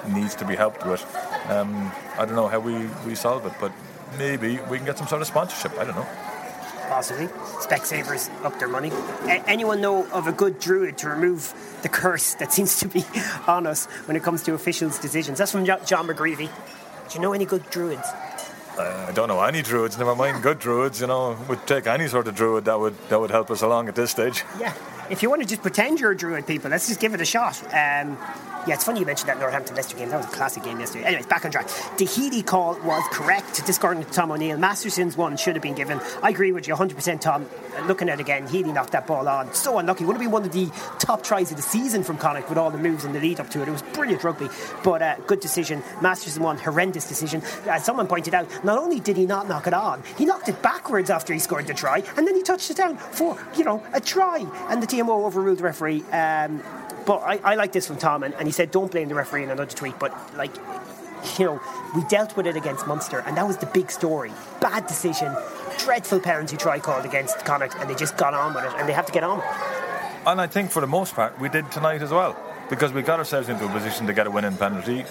[0.09, 1.03] needs to be helped with.
[1.49, 3.73] Um, I don't know how we, we solve it, but
[4.17, 5.77] maybe we can get some sort of sponsorship.
[5.79, 6.07] I don't know
[6.88, 7.27] possibly.
[7.27, 8.90] Specsavers up their money.
[9.22, 13.05] A- anyone know of a good druid to remove the curse that seems to be
[13.46, 15.38] on us when it comes to officials' decisions?
[15.38, 16.48] That's from John McGreevy.
[16.48, 18.07] Do you know any good druids?
[18.79, 19.98] Uh, I don't know any druids.
[19.98, 21.01] Never mind good druids.
[21.01, 23.88] You know, would take any sort of druid that would that would help us along
[23.88, 24.44] at this stage.
[24.61, 24.72] Yeah,
[25.11, 27.24] if you want to just pretend you're a druid, people, let's just give it a
[27.24, 27.61] shot.
[27.74, 28.16] Um,
[28.69, 30.11] yeah, it's funny you mentioned that Northampton Leicester game.
[30.11, 31.07] That was a classic game yesterday.
[31.07, 31.69] Anyways, back on track.
[31.97, 33.65] The Healy call was correct.
[33.65, 34.59] discarding to Tom O'Neill.
[34.59, 36.01] Masterson's one should have been given.
[36.23, 37.49] I agree with you 100%, Tom.
[37.87, 39.55] Looking at it again, Healy knocked that ball on.
[39.55, 40.05] So unlucky.
[40.05, 40.67] Would have been one of the
[40.99, 43.49] top tries of the season from Connacht with all the moves in the lead up
[43.51, 43.69] to it.
[43.69, 44.49] It was brilliant rugby,
[44.85, 45.83] but uh, good decision.
[46.03, 47.43] Masterson one, horrendous decision.
[47.67, 50.61] As someone pointed out, not only did he not knock it on, he knocked it
[50.61, 53.83] backwards after he scored the try, and then he touched it down for, you know,
[53.95, 54.45] a try.
[54.69, 56.03] And the TMO overruled the referee.
[56.13, 56.63] Um,
[57.09, 59.42] but I, I like this from Tom, and, and he said, don't blame the referee
[59.42, 60.55] in another tweet, but like,
[61.38, 61.61] you know,
[61.97, 64.31] we dealt with it against Munster, and that was the big story.
[64.61, 65.35] Bad decision,
[65.79, 68.92] dreadful penalty try called against Connacht, and they just got on with it, and they
[68.92, 69.42] have to get on.
[70.27, 72.37] And I think for the most part, we did tonight as well,
[72.68, 75.07] because we got ourselves into a position to get a winning penalty.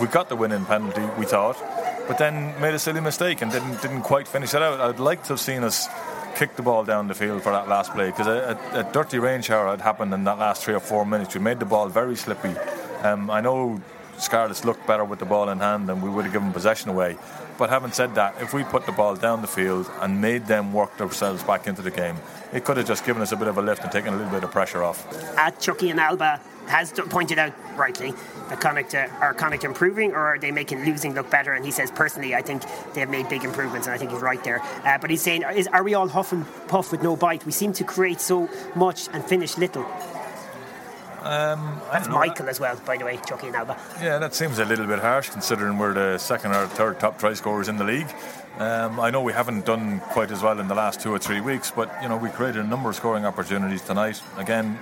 [0.00, 1.58] We got the winning penalty, we thought,
[2.06, 4.80] but then made a silly mistake and didn't didn't quite finish it out.
[4.80, 5.88] I'd like to have seen us
[6.36, 9.18] kicked the ball down the field for that last play because a, a, a, dirty
[9.18, 11.34] rain shower had happened in that last three or four minutes.
[11.34, 12.54] We made the ball very slippy.
[13.02, 13.80] Um, I know
[14.18, 17.16] Scarlets looked better with the ball in hand and we would have given possession away.
[17.58, 20.72] But having said that, if we put the ball down the field and made them
[20.72, 22.16] work themselves back into the game,
[22.52, 24.32] it could have just given us a bit of a lift and taken a little
[24.32, 25.06] bit of pressure off.
[25.36, 26.40] At Chucky and Alba
[26.70, 28.12] has pointed out rightly
[28.48, 31.52] that Connacht uh, are Connacht improving or are they making losing look better?
[31.52, 32.62] And he says personally, I think
[32.94, 34.62] they've made big improvements, and I think he's right there.
[34.84, 37.44] Uh, but he's saying, is, are we all huff and puff with no bite?
[37.44, 39.84] We seem to create so much and finish little.
[41.22, 43.76] Um, That's Michael as well, by the way, Chucky and Alba.
[44.00, 47.34] Yeah, that seems a little bit harsh considering we're the second or third top try
[47.34, 48.08] scorers in the league.
[48.58, 51.40] Um, I know we haven't done quite as well in the last two or three
[51.42, 54.22] weeks, but you know we created a number of scoring opportunities tonight.
[54.38, 54.78] Again,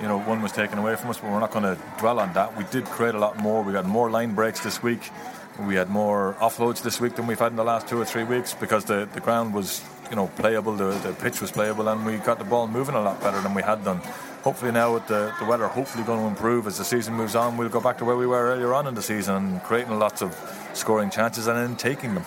[0.00, 2.32] you know, one was taken away from us, but we're not going to dwell on
[2.32, 2.56] that.
[2.56, 3.62] We did create a lot more.
[3.62, 5.10] We got more line breaks this week.
[5.58, 8.24] We had more offloads this week than we've had in the last two or three
[8.24, 12.06] weeks because the, the ground was, you know, playable, the, the pitch was playable, and
[12.06, 14.00] we got the ball moving a lot better than we had done.
[14.42, 17.56] hopefully now with the, the weather hopefully going to improve as the season moves on,
[17.56, 20.34] we'll go back to where we were earlier on in the season, creating lots of
[20.72, 22.24] scoring chances and then taking them.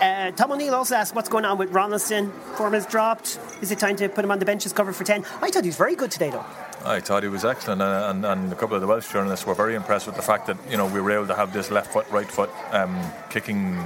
[0.00, 2.32] Uh, Tom O'Neill also asked what's going on with Ronaldson.
[2.56, 3.38] Form has dropped.
[3.60, 5.24] Is it time to put him on the bench as cover for 10?
[5.42, 6.46] I thought he was very good today, though.
[6.84, 9.54] I thought he was excellent, and, and, and, a couple of the Welsh journalists were
[9.54, 11.92] very impressed with the fact that you know we were able to have this left
[11.92, 13.76] foot, right foot um, kicking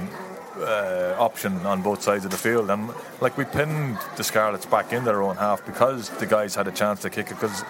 [0.57, 4.93] uh, option on both sides of the field, and like we pinned the Scarlets back
[4.93, 7.63] in their own half because the guys had a chance to kick it because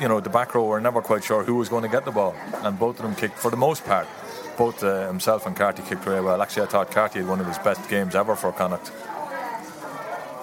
[0.00, 2.12] you know the back row were never quite sure who was going to get the
[2.12, 4.08] ball, and both of them kicked for the most part
[4.56, 6.40] both uh, himself and Carty kicked very well.
[6.40, 8.92] Actually, I thought Carty had one of his best games ever for Connacht.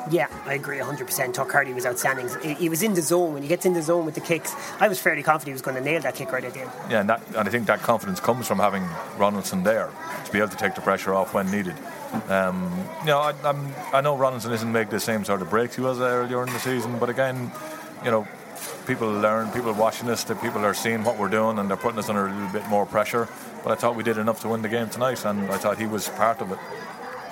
[0.09, 1.33] Yeah, I agree 100%.
[1.33, 2.29] Tuck Carty was outstanding.
[2.57, 3.33] He was in the zone.
[3.33, 5.61] When he gets in the zone with the kicks, I was fairly confident he was
[5.61, 6.71] going to nail that kick right at the end.
[6.89, 8.83] Yeah, and, that, and I think that confidence comes from having
[9.17, 9.89] Ronaldson there
[10.25, 11.75] to be able to take the pressure off when needed.
[12.29, 15.75] Um, you know, I, I'm, i know Ronaldson isn't making the same sort of breaks
[15.75, 17.51] he was earlier in the season, but again,
[18.03, 18.27] you know,
[18.87, 21.99] people learn, people watching us, that people are seeing what we're doing and they're putting
[21.99, 23.27] us under a little bit more pressure.
[23.63, 25.85] But I thought we did enough to win the game tonight, and I thought he
[25.85, 26.57] was part of it.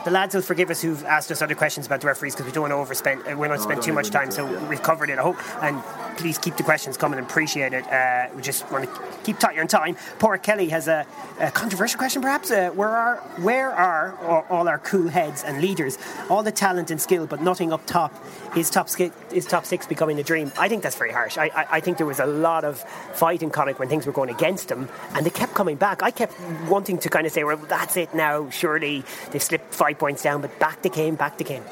[0.05, 2.53] The lads will forgive us who've asked us other questions about the referees because we
[2.53, 5.19] don't want to overspend, uh, we don't spend too much time, so we've covered it,
[5.19, 5.38] I hope.
[5.62, 5.83] And
[6.17, 7.85] please keep the questions coming and appreciate it.
[7.88, 9.97] Uh, we just want to keep tight on time.
[10.19, 11.05] Poor Kelly has a,
[11.39, 12.49] a controversial question, perhaps.
[12.49, 15.97] Uh, where are where are all our cool heads and leaders?
[16.29, 18.13] All the talent and skill, but nothing up top.
[18.55, 18.89] Is top
[19.31, 20.51] is top six becoming a dream?
[20.57, 21.38] I think that's very harsh.
[21.38, 22.81] I, I, I think there was a lot of
[23.13, 26.03] fight in Connacht when things were going against them, and they kept coming back.
[26.03, 26.33] I kept
[26.67, 28.49] wanting to kind of say, well, that's it now.
[28.49, 31.63] Surely they've slipped five points down, but back they came, back they came.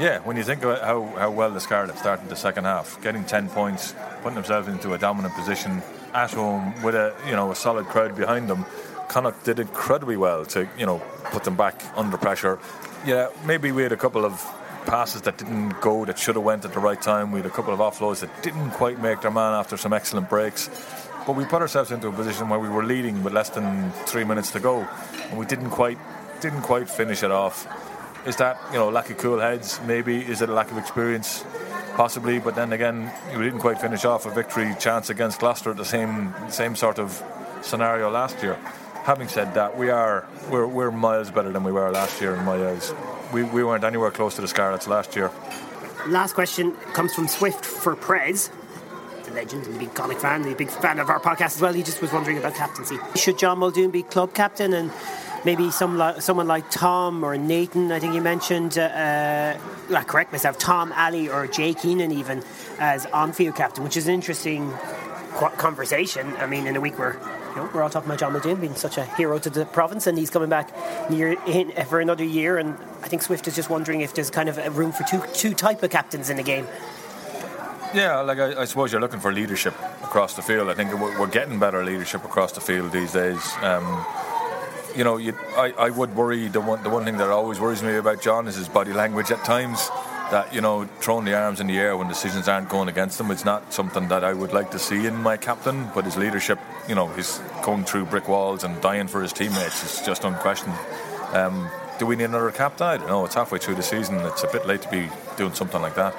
[0.00, 3.24] Yeah, when you think about how, how well the Scarlets started the second half, getting
[3.24, 7.56] 10 points, putting themselves into a dominant position at home with a you know a
[7.56, 8.64] solid crowd behind them,
[9.08, 12.58] Connacht did incredibly well to you know put them back under pressure.
[13.06, 14.44] Yeah, maybe we had a couple of
[14.86, 17.32] passes that didn't go that should have went at the right time.
[17.32, 20.28] We had a couple of offloads that didn't quite make their man after some excellent
[20.28, 20.68] breaks.
[21.26, 24.24] But we put ourselves into a position where we were leading with less than three
[24.24, 24.86] minutes to go,
[25.30, 25.98] and we didn't quite
[26.44, 27.66] didn't quite finish it off.
[28.26, 29.80] Is that you know lack of cool heads?
[29.86, 31.42] Maybe is it a lack of experience?
[31.96, 35.78] Possibly, but then again, we didn't quite finish off a victory chance against Gloucester at
[35.78, 37.22] the same same sort of
[37.62, 38.58] scenario last year.
[39.04, 42.44] Having said that, we are we're, we're miles better than we were last year in
[42.44, 42.92] my eyes.
[43.32, 45.30] We, we weren't anywhere close to the Scarlets last year.
[46.08, 48.50] Last question comes from Swift for Prez
[49.24, 51.72] the legend and a big comic fan, a big fan of our podcast as well.
[51.72, 52.98] He just was wondering about captaincy.
[53.16, 54.92] Should John Muldoon be club captain and
[55.44, 59.56] maybe some someone like Tom or Nathan, I think you mentioned, uh,
[59.90, 62.42] uh, correct myself, Tom, Ali, or Jake Heenan even
[62.78, 64.72] as on-field captain, which is an interesting
[65.58, 66.34] conversation.
[66.36, 67.18] I mean, in a week where
[67.50, 70.06] you know, we're all talking about John Muldoon being such a hero to the province,
[70.06, 70.70] and he's coming back
[71.10, 72.58] near in, for another year.
[72.58, 75.22] And I think Swift is just wondering if there's kind of a room for two
[75.32, 76.66] two type of captains in the game.
[77.94, 80.68] Yeah, like I, I, suppose you're looking for leadership across the field.
[80.68, 83.40] I think we're, we're getting better leadership across the field these days.
[83.62, 84.04] Um,
[84.96, 86.48] you know, you, I, I would worry.
[86.48, 89.30] The one, the one thing that always worries me about John is his body language
[89.30, 89.88] at times.
[90.30, 93.30] That you know, throwing the arms in the air when decisions aren't going against him,
[93.30, 95.88] it's not something that I would like to see in my captain.
[95.94, 99.82] But his leadership, you know, he's going through brick walls and dying for his teammates.
[99.82, 100.74] It's just unquestioned.
[101.32, 102.86] Um, do we need another captain?
[102.86, 103.24] I don't know.
[103.24, 104.16] It's halfway through the season.
[104.20, 106.14] It's a bit late to be doing something like that.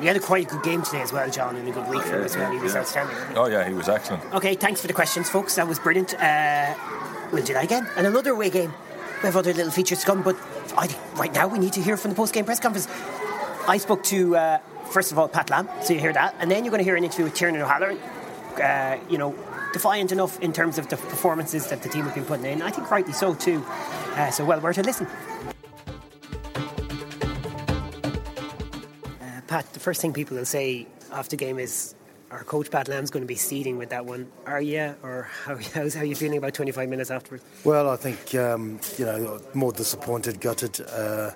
[0.00, 2.18] He had a quite good game today as well, John, and a good week for
[2.18, 2.52] him as well.
[2.52, 3.16] He was outstanding.
[3.34, 4.22] Oh yeah, he was excellent.
[4.34, 5.54] Okay, thanks for the questions, folks.
[5.54, 6.14] That was brilliant.
[6.14, 6.74] Uh,
[7.32, 7.88] we'll do that again.
[7.96, 8.72] And another away game.
[9.22, 10.36] We have other little features to come, but
[10.76, 12.86] I think right now we need to hear from the post game press conference.
[13.66, 14.58] I spoke to, uh,
[14.90, 16.34] first of all, Pat Lam, so you hear that.
[16.38, 17.98] And then you're going to hear an interview with Tiernan O'Halloran.
[18.62, 19.34] Uh, you know,
[19.72, 22.62] defiant enough in terms of the performances that the team have been putting in.
[22.62, 23.64] I think rightly so, too.
[24.14, 25.06] Uh, so well worth a listen.
[29.46, 31.94] Pat, the first thing people will say after game is
[32.30, 34.30] our coach Pat Lam's going to be seeding with that one.
[34.46, 37.44] Are you, or how, how's, how are you feeling about 25 minutes afterwards?
[37.64, 41.30] Well, I think um, you know more disappointed, gutted uh,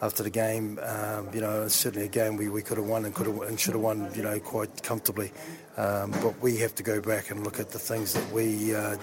[0.00, 0.78] after the game.
[0.82, 3.58] Um, you know, certainly a game we, we could have won and could have and
[3.58, 4.10] should have won.
[4.14, 5.32] You know, quite comfortably.
[5.76, 8.96] Um, but we have to go back and look at the things that we uh,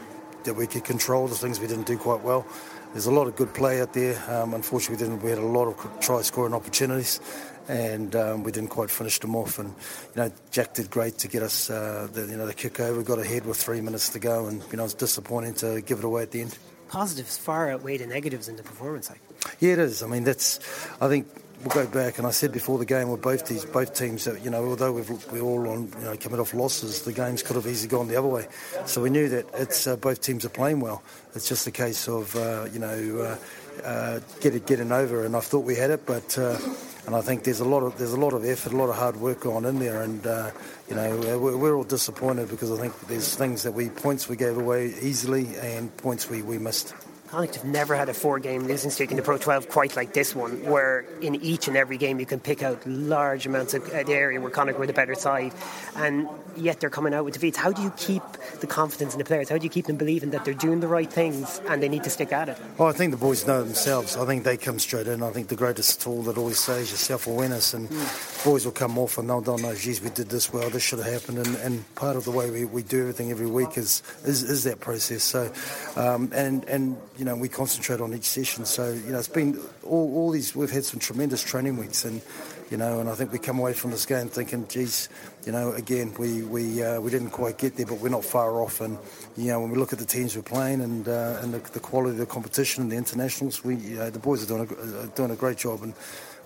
[0.45, 2.45] that we could control, the things we didn't do quite well.
[2.91, 4.21] There's a lot of good play out there.
[4.29, 5.23] Um, unfortunately, we didn't.
[5.23, 7.19] We had a lot of try scoring opportunities
[7.67, 9.59] and um, we didn't quite finish them off.
[9.59, 12.79] And you know, Jack did great to get us uh, the you know the kick
[12.79, 12.99] over.
[12.99, 15.99] We got ahead with three minutes to go, and you know, it's disappointing to give
[15.99, 16.57] it away at the end.
[16.89, 19.09] Positives far outweigh the negatives in the performance.
[19.09, 19.21] Like.
[19.59, 20.03] Yeah, it is.
[20.03, 20.59] I mean, that's.
[21.01, 21.27] I think
[21.63, 24.49] we'll go back, and I said before the game with both these both teams you
[24.49, 27.65] know although we've we're all on you know coming off losses, the games could have
[27.67, 28.47] easily gone the other way.
[28.85, 31.03] So we knew that it's uh, both teams are playing well.
[31.35, 33.37] It's just a case of uh, you know
[33.83, 36.57] uh, uh, get it getting over, and I thought we had it, but uh,
[37.05, 38.95] and I think there's a lot of there's a lot of effort, a lot of
[38.95, 40.51] hard work going in there, and uh,
[40.89, 44.35] you know we're, we're, all disappointed because I think there's things that we points we
[44.35, 46.93] gave away easily and points we, we missed.
[47.33, 50.35] Have never had a four game losing streak in the Pro 12 quite like this
[50.35, 54.03] one, where in each and every game you can pick out large amounts of uh,
[54.03, 55.51] the area where Connacht were the better side,
[55.95, 57.57] and yet they're coming out with defeats.
[57.57, 58.21] How do you keep
[58.59, 59.49] the confidence in the players?
[59.49, 62.03] How do you keep them believing that they're doing the right things and they need
[62.03, 62.57] to stick at it?
[62.77, 64.15] Well, I think the boys know themselves.
[64.15, 65.23] I think they come straight in.
[65.23, 68.45] I think the greatest tool that always says is self awareness, and mm.
[68.45, 70.99] boys will come off and they'll, they'll know, geez, we did this well, this should
[70.99, 74.03] have happened, and, and part of the way we, we do everything every week is,
[74.23, 75.23] is, is that process.
[75.23, 75.51] So,
[75.95, 78.65] um, and, and, you know, we concentrate on each session.
[78.65, 80.55] So you know, it's been all, all these.
[80.55, 82.21] We've had some tremendous training weeks, and
[82.71, 85.09] you know, and I think we come away from this game thinking, geez,
[85.45, 88.61] you know, again, we we uh, we didn't quite get there, but we're not far
[88.61, 88.81] off.
[88.81, 88.97] And
[89.37, 91.79] you know, when we look at the teams we're playing and uh, and the, the,
[91.79, 95.03] quality of the competition and the internationals, we you know, the boys are doing a,
[95.03, 95.93] are doing a great job, and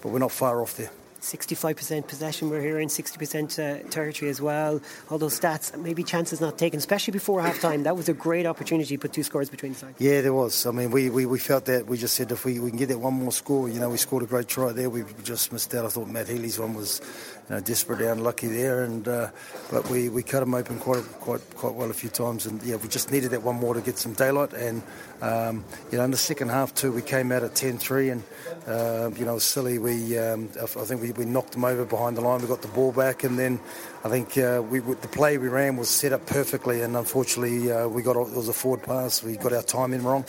[0.02, 0.92] but we're not far off there.
[1.28, 4.82] 65% possession we're here in 60% uh, territory as well.
[5.10, 7.84] All those stats, maybe chances not taken, especially before half time.
[7.84, 9.96] That was a great opportunity to put two scores between the sides.
[10.00, 10.66] Yeah, there was.
[10.66, 11.88] I mean, we, we, we felt that.
[11.88, 13.98] We just said if we, we can get that one more score, you know, we
[13.98, 14.90] scored a great try there.
[14.90, 15.86] We just missed out.
[15.86, 17.02] I thought Matt Healy's one was
[17.50, 19.30] you know, desperately unlucky there, and uh,
[19.72, 22.76] but we, we cut him open quite quite quite well a few times, and yeah,
[22.76, 24.84] we just needed that one more to get some daylight, and
[25.22, 28.24] um, you know, in the second half too, we came out at 10-3, and
[28.68, 32.22] uh, you know, silly, we um, I think we, we knocked them over behind the
[32.22, 33.60] line, we got the ball back, and then
[34.04, 37.88] I think uh, we, the play we ran was set up perfectly, and unfortunately uh,
[37.88, 40.26] we got it was a forward pass, we got our timing wrong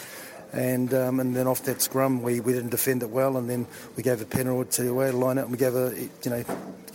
[0.53, 3.67] and um, and then off that scrum we, we didn't defend it well, and then
[3.97, 6.31] we gave a penalty to the away to line up, and we gave a you
[6.31, 6.45] know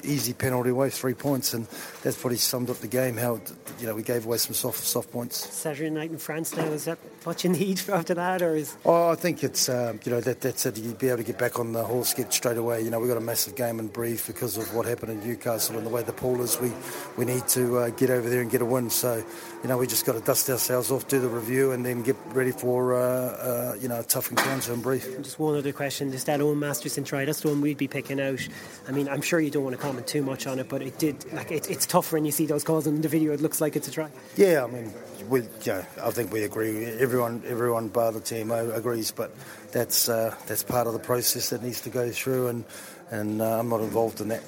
[0.04, 1.68] easy penalty away, three points, and
[2.02, 3.18] that's probably summed up the game.
[3.18, 3.40] How
[3.80, 5.38] you know we gave away some soft soft points.
[5.54, 8.76] Saturday night in France now is that what you need after that, or is?
[8.86, 10.78] Oh, I think it's um, you know that that's it.
[10.78, 12.82] You'd be able to get back on the horse, get straight away.
[12.82, 15.78] You know we got a massive game in Brive because of what happened in Newcastle
[15.78, 16.60] and the way the pool is.
[16.60, 16.72] We
[17.18, 18.90] we need to uh, get over there and get a win.
[18.90, 19.24] So
[19.64, 22.16] you know we just got to dust ourselves off, do the review, and then get
[22.28, 25.04] ready for uh, uh, you know a tough encounter in Brive.
[25.22, 27.26] Just one other question: Just that Owen Masterson try.
[27.26, 28.46] That's the one we'd be picking out.
[28.88, 30.98] I mean, I'm sure you don't want to comment too much on it, but it
[30.98, 31.32] did.
[31.34, 33.34] Like it, it's tough when you see those calls in the video.
[33.34, 34.10] It looks like it's a try.
[34.36, 34.94] Yeah, I mean,
[35.30, 36.86] we, yeah, I think we agree.
[36.86, 39.32] Everyone, everyone bar the team agrees, but
[39.72, 42.66] that's uh, that's part of the process that needs to go through, and
[43.12, 44.44] and uh, I'm not involved in that.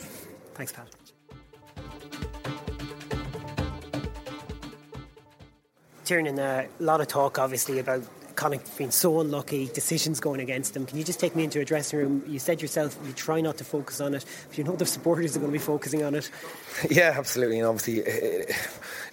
[0.56, 0.88] Thanks, Pat.
[6.06, 8.04] Tiernan, uh, a lot of talk obviously about
[8.36, 10.86] Connacht being so unlucky, decisions going against them.
[10.86, 12.24] Can you just take me into a dressing room?
[12.28, 15.36] You said yourself you try not to focus on it, but you know the supporters
[15.36, 16.30] are going to be focusing on it.
[16.90, 17.60] Yeah, absolutely.
[17.60, 18.00] And obviously,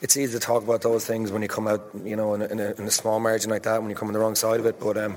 [0.02, 2.46] it's easy to talk about those things when you come out, you know, in a,
[2.46, 4.58] in a, in a small margin like that, when you come on the wrong side
[4.58, 4.80] of it.
[4.80, 5.16] But um,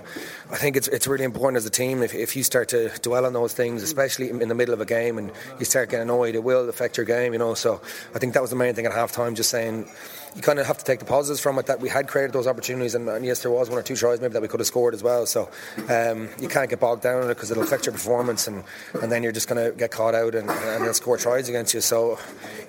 [0.52, 3.26] I think it's it's really important as a team if, if you start to dwell
[3.26, 6.36] on those things, especially in the middle of a game, and you start getting annoyed,
[6.36, 7.56] it will affect your game, you know.
[7.56, 7.82] So
[8.14, 9.90] I think that was the main thing at halftime, just saying
[10.36, 12.46] you kind of have to take the positives from it that we had created those
[12.46, 14.68] opportunities, and, and yes, there was one or two tries maybe that we could have
[14.68, 15.26] scored as well.
[15.26, 15.50] So
[15.90, 18.64] um, you can't get bogged down in it because it'll affect your performance, and,
[19.02, 21.74] and then you're just going to get caught out and, and they'll score tries against
[21.74, 21.80] you.
[21.80, 22.20] So,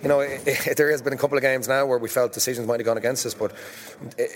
[0.01, 2.33] you know, it, it, there has been a couple of games now where we felt
[2.33, 3.53] decisions might have gone against us, but
[4.17, 4.31] it,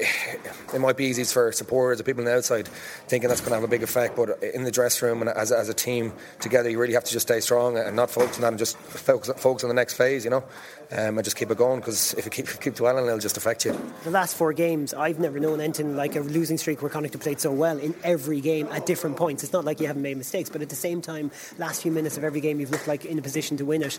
[0.74, 2.66] it might be easy for supporters or people on the outside
[3.06, 4.16] thinking that's going to have a big effect.
[4.16, 7.12] But in the dressing room and as, as a team together, you really have to
[7.12, 9.94] just stay strong and not focus on that and just focus, focus on the next
[9.94, 10.42] phase, you know,
[10.92, 13.64] um, and just keep it going because if you keep, keep dwelling, it'll just affect
[13.64, 13.78] you.
[14.04, 17.22] The last four games, I've never known anything like a losing streak where Connacht have
[17.22, 19.44] played so well in every game at different points.
[19.44, 22.16] It's not like you haven't made mistakes, but at the same time, last few minutes
[22.16, 23.98] of every game, you've looked like in a position to win it.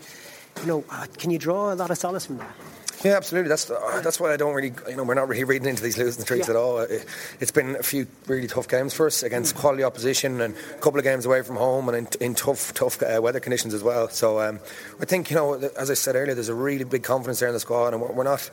[0.60, 2.54] You know, uh, can you draw a lot of solace from that?
[3.04, 3.48] Yeah, absolutely.
[3.48, 5.98] That's uh, that's why I don't really, you know, we're not really reading into these
[5.98, 6.54] losing streaks yeah.
[6.54, 6.78] at all.
[6.78, 7.04] It,
[7.40, 10.98] has been a few really tough games for us against quality opposition and a couple
[10.98, 14.08] of games away from home and in, in tough, tough uh, weather conditions as well.
[14.08, 14.60] So um,
[15.00, 17.54] I think, you know, as I said earlier, there's a really big confidence there in
[17.54, 18.48] the squad, and we're, we're not.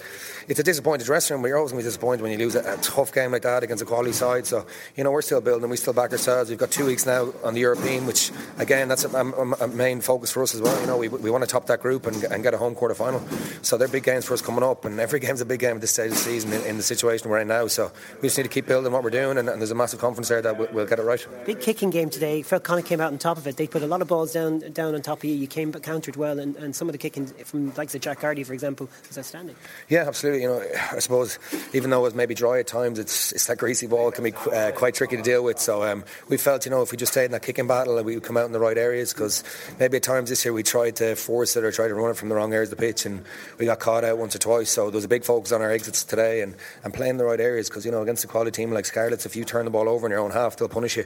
[0.48, 1.44] It's a disappointed dressing room.
[1.44, 3.62] We're always going to be disappointed when you lose a, a, tough game like that
[3.62, 4.48] against a quality side.
[4.48, 5.70] So you know, we're still building.
[5.70, 6.50] We still back ourselves.
[6.50, 10.02] We've got two weeks now on the European, which again, that's a, a, a main
[10.02, 10.80] focus for us as well.
[10.82, 12.96] You know, we, we want to top that group and, and get a home quarter
[12.96, 13.22] final.
[13.62, 15.82] So they're big games for us coming up, and every game's a big game at
[15.82, 17.67] this stage of the season in, in, the situation we're in now.
[17.67, 19.99] So we just need to keep building what we're doing, and, and there's a massive
[19.99, 21.25] confidence there that we'll, we'll, get it right.
[21.45, 22.41] Big kicking game today.
[22.41, 23.58] Phil Connacht came out on top of it.
[23.58, 25.36] They put a lot of balls down down on top of you.
[25.36, 28.21] You came but countered well, and, and some of the kicking from like the Jack
[28.21, 29.56] Carty, for example, was outstanding.
[29.88, 30.43] Yeah, absolutely.
[30.43, 31.39] You know, I suppose
[31.73, 34.34] even though it was maybe dry at times, it's it's that greasy ball can be
[34.34, 35.60] uh, quite tricky to deal with.
[35.60, 38.06] So um, we felt, you know, if we just stayed in that kicking battle, and
[38.06, 39.44] we would come out in the right areas because
[39.79, 42.17] maybe at times this year we tried to force it or try to run it
[42.17, 43.23] from the wrong areas of the pitch, and
[43.58, 44.69] we got caught out once once or twice.
[44.69, 46.54] So there was a big focus on our exits today and,
[46.84, 49.36] and playing the right areas because you know against a quality team like Scarlets, if
[49.36, 51.06] you turn the ball over in your own half, they'll punish you.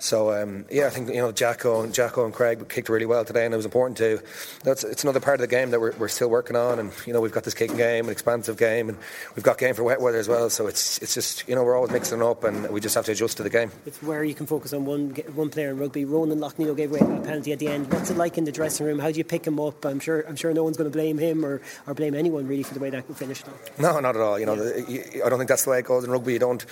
[0.00, 3.24] So um, yeah, I think you know Jacko and Jacko and Craig kicked really well
[3.24, 4.20] today, and it was important to.
[4.64, 7.12] That's it's another part of the game that we're, we're still working on, and you
[7.12, 8.98] know we've got this kicking game, an expansive game, and
[9.36, 10.50] we've got game for wet weather as well.
[10.50, 13.12] So it's it's just you know we're always mixing up, and we just have to
[13.12, 13.70] adjust to the game.
[13.86, 16.04] It's where you can focus on one one player in rugby.
[16.04, 17.92] Ronan Loughney gave away a penalty at the end.
[17.92, 18.98] What's it like in the dressing room?
[18.98, 19.84] How do you pick him up?
[19.84, 22.63] I'm sure I'm sure no one's going to blame him or, or blame anyone really
[22.64, 23.46] for the way that finished.
[23.78, 24.38] No, not at all.
[24.38, 24.54] You know,
[24.88, 25.24] yeah.
[25.24, 26.32] I don't think that's the way it goes in rugby.
[26.34, 26.64] You don't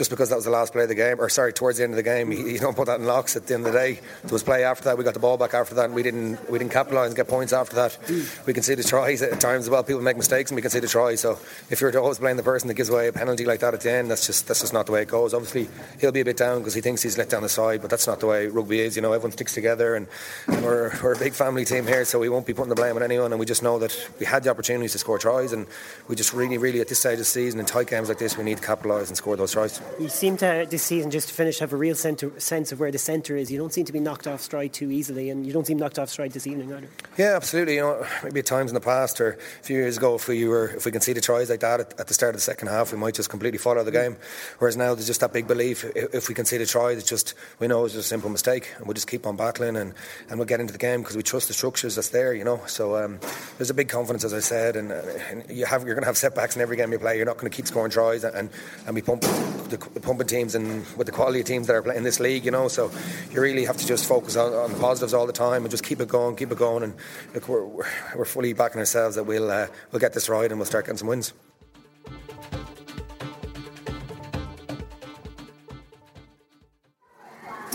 [0.00, 1.92] just because that was the last play of the game, or sorry, towards the end
[1.92, 4.00] of the game, you, don't put that in locks at the end of the day.
[4.22, 4.96] There was play after that.
[4.96, 7.28] We got the ball back after that, and we didn't we didn't capitalise and get
[7.28, 7.98] points after that.
[8.46, 9.84] We can see the tries at times as well.
[9.84, 11.20] People make mistakes, and we can see the tries.
[11.20, 11.38] So
[11.68, 13.92] if you're always blame the person that gives away a penalty like that at the
[13.92, 15.34] end, that's just that's just not the way it goes.
[15.34, 15.68] Obviously,
[16.00, 18.06] he'll be a bit down because he thinks he's let down the side, but that's
[18.06, 18.96] not the way rugby is.
[18.96, 20.06] You know, everyone sticks together, and,
[20.46, 22.96] and we're, we're a big family team here, so we won't be putting the blame
[22.96, 23.32] on anyone.
[23.32, 25.66] And we just know that we had the opportunities to score tries, and
[26.08, 28.38] we just really, really at this stage of the season in tight games like this,
[28.38, 29.78] we need to capitalise and score those tries.
[29.98, 32.90] You seem to this season, just to finish, have a real center, sense of where
[32.90, 33.50] the centre is.
[33.50, 35.98] You don't seem to be knocked off stride too easily, and you don't seem knocked
[35.98, 36.88] off stride this evening either.
[37.18, 37.74] Yeah, absolutely.
[37.74, 40.46] You know, maybe at times in the past or a few years ago, if we
[40.46, 42.42] were, if we can see the tries like that at, at the start of the
[42.42, 44.16] second half, we might just completely follow the game.
[44.58, 45.84] Whereas now there's just that big belief.
[45.84, 48.30] If, if we can see the tries, it's just we know it's just a simple
[48.30, 49.92] mistake, and we'll just keep on battling, and,
[50.28, 52.32] and we'll get into the game because we trust the structures that's there.
[52.32, 53.20] You know, so um,
[53.58, 56.16] there's a big confidence, as I said, and, and you have you're going to have
[56.16, 57.16] setbacks in every game you play.
[57.16, 58.50] You're not going to keep scoring tries, and
[58.86, 59.24] and we pump
[59.70, 62.20] the, the pumping teams and with the quality of teams that are playing in this
[62.20, 62.68] league, you know.
[62.68, 62.90] So
[63.32, 65.84] you really have to just focus on, on the positives all the time and just
[65.84, 66.82] keep it going, keep it going.
[66.82, 66.94] And
[67.34, 70.66] look, we're, we're fully backing ourselves that we'll uh, we'll get this right and we'll
[70.66, 71.32] start getting some wins.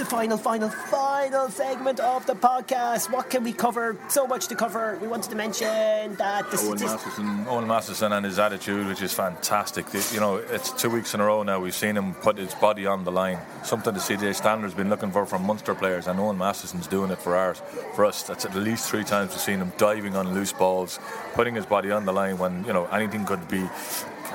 [0.05, 3.11] The final, final, final segment of the podcast.
[3.11, 3.97] What can we cover?
[4.07, 4.99] So much to cover.
[5.01, 9.13] We wanted to mention that the Owen Masterson, Owen Masterson and his attitude, which is
[9.13, 9.87] fantastic.
[10.13, 11.59] You know, it's two weeks in a row now.
[11.59, 13.39] We've seen him put his body on the line.
[13.63, 17.17] Something the CJ Stander's been looking for from Munster players, and Owen Masterson's doing it
[17.17, 17.63] for ours.
[17.95, 20.99] For us, that's at least three times we've seen him diving on loose balls,
[21.33, 23.67] putting his body on the line when you know anything could be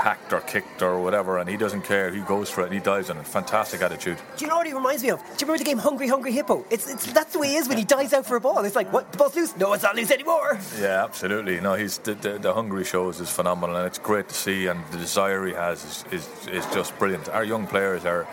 [0.01, 2.11] hacked or kicked or whatever, and he doesn't care.
[2.11, 3.27] He goes for it and he dives on it.
[3.27, 4.19] Fantastic attitude.
[4.37, 5.21] Do you know what he reminds me of?
[5.21, 6.65] Do you remember the game Hungry Hungry Hippo?
[6.71, 8.65] It's, it's that's the way he is when he dives out for a ball.
[8.65, 9.13] It's like, what?
[9.13, 9.57] The ball's loose?
[9.57, 10.59] No, it's not loose anymore.
[10.81, 11.61] Yeah, absolutely.
[11.61, 14.67] No, he's the, the, the hungry shows is phenomenal, and it's great to see.
[14.67, 17.29] And the desire he has is, is, is just brilliant.
[17.29, 18.27] Our young players are,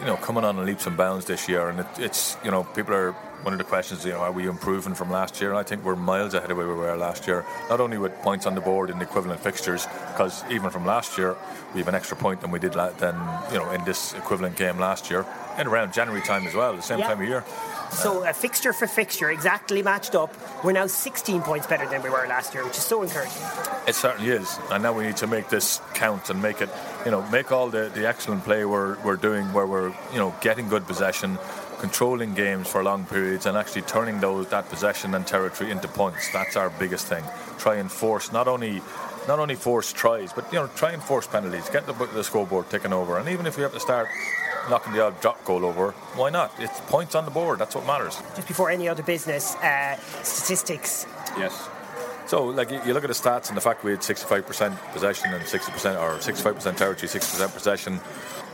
[0.00, 2.64] you know, coming on in leaps and bounds this year, and it, it's you know
[2.64, 5.50] people are one of the questions, you know, are we improving from last year?
[5.50, 7.44] And I think we're miles ahead of where we were last year.
[7.68, 11.18] Not only with points on the board in the equivalent fixtures, because even from last
[11.18, 11.36] year
[11.74, 13.14] we have an extra point than we did than
[13.50, 15.26] you know in this equivalent game last year,
[15.56, 17.08] and around January time as well, the same yeah.
[17.08, 17.44] time of year.
[17.92, 20.34] So a fixture for fixture, exactly matched up.
[20.64, 23.42] We're now 16 points better than we were last year, which is so encouraging.
[23.86, 26.70] It certainly is, and now we need to make this count and make it,
[27.04, 30.34] you know, make all the, the excellent play we're, we're doing, where we're, you know,
[30.40, 31.38] getting good possession,
[31.80, 36.32] controlling games for long periods and actually turning those that possession and territory into points.
[36.32, 37.24] That's our biggest thing.
[37.58, 38.80] Try and force not only
[39.28, 41.68] not only force tries, but you know try and force penalties.
[41.70, 44.08] Get the, the scoreboard taken over, and even if we have to start
[44.68, 46.52] knocking the odd drop goal over, why not?
[46.58, 47.58] It's points on the board.
[47.58, 48.20] That's what matters.
[48.36, 51.06] Just before any other business, uh, statistics.
[51.36, 51.68] Yes.
[52.26, 55.42] So, like you look at the stats and the fact we had 65% possession and
[55.42, 58.00] 60% or 65% territory, 60% possession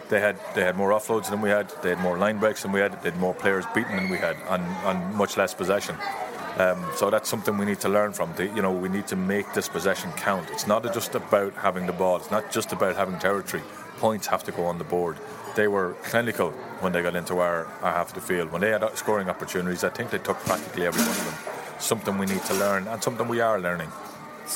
[0.09, 1.71] they had they had more offloads than we had.
[1.83, 3.03] They had more line breaks than we had.
[3.03, 5.97] They had more players beaten than we had on, on much less possession.
[6.57, 8.33] Um, so that's something we need to learn from.
[8.35, 10.51] The, you know, we need to make this possession count.
[10.51, 12.17] It's not just about having the ball.
[12.17, 13.63] It's not just about having territory.
[13.99, 15.17] Points have to go on the board.
[15.55, 18.51] They were clinical when they got into our, our half of the field.
[18.53, 21.81] When they had scoring opportunities, I think they took practically every one of them.
[21.81, 23.91] Something we need to learn, and something we are learning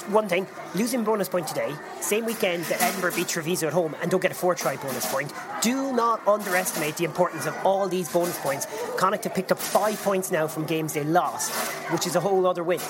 [0.03, 4.11] one thing, losing bonus point today, same weekend that Edinburgh beat Treviso at home and
[4.11, 5.32] don't get a four try bonus point.
[5.61, 8.66] Do not underestimate the importance of all these bonus points.
[8.97, 11.53] Connacht have picked up five points now from games they lost,
[11.93, 12.80] which is a whole other win.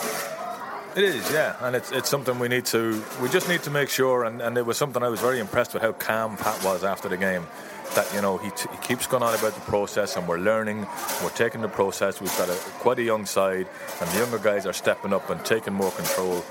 [0.94, 3.88] It is, yeah, and it's, it's something we need to we just need to make
[3.88, 4.24] sure.
[4.24, 7.08] And, and it was something I was very impressed with how calm Pat was after
[7.08, 7.46] the game.
[7.94, 10.86] That you know he, t- he keeps going on about the process, and we're learning.
[11.22, 12.20] We're taking the process.
[12.20, 13.66] We've got a quite a young side,
[14.00, 16.44] and the younger guys are stepping up and taking more control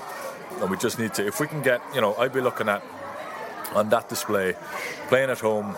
[0.62, 1.26] and we just need to.
[1.26, 2.82] If we can get, you know, I'd be looking at
[3.74, 4.54] on that display,
[5.08, 5.76] playing at home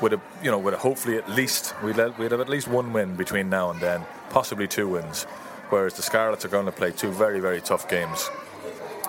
[0.00, 2.92] with a, you know, with a hopefully at least we'd we'd have at least one
[2.92, 5.24] win between now and then, possibly two wins.
[5.68, 8.30] Whereas the Scarlets are going to play two very very tough games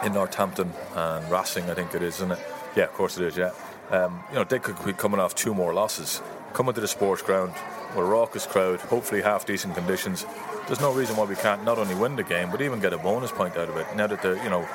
[0.04, 2.40] in Northampton and Racing, I think it is, isn't it?
[2.76, 3.38] Yeah, of course it is.
[3.38, 3.52] Yeah,
[3.92, 6.22] um, you know they could be coming off two more losses,
[6.54, 7.54] coming to the sports ground
[7.90, 10.26] with a raucous crowd, hopefully half decent conditions.
[10.68, 12.98] There's no reason why we can't not only win the game but even get a
[12.98, 13.88] bonus point out of it.
[13.96, 14.68] Now that the you know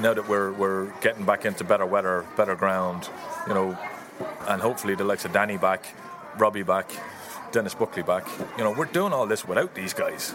[0.00, 3.08] now that we're we're getting back into better weather, better ground,
[3.46, 3.78] you know,
[4.48, 5.86] and hopefully the likes of Danny back,
[6.36, 6.90] Robbie back,
[7.52, 8.26] Denis Buckley back.
[8.56, 10.34] You know, we're doing all this without these guys.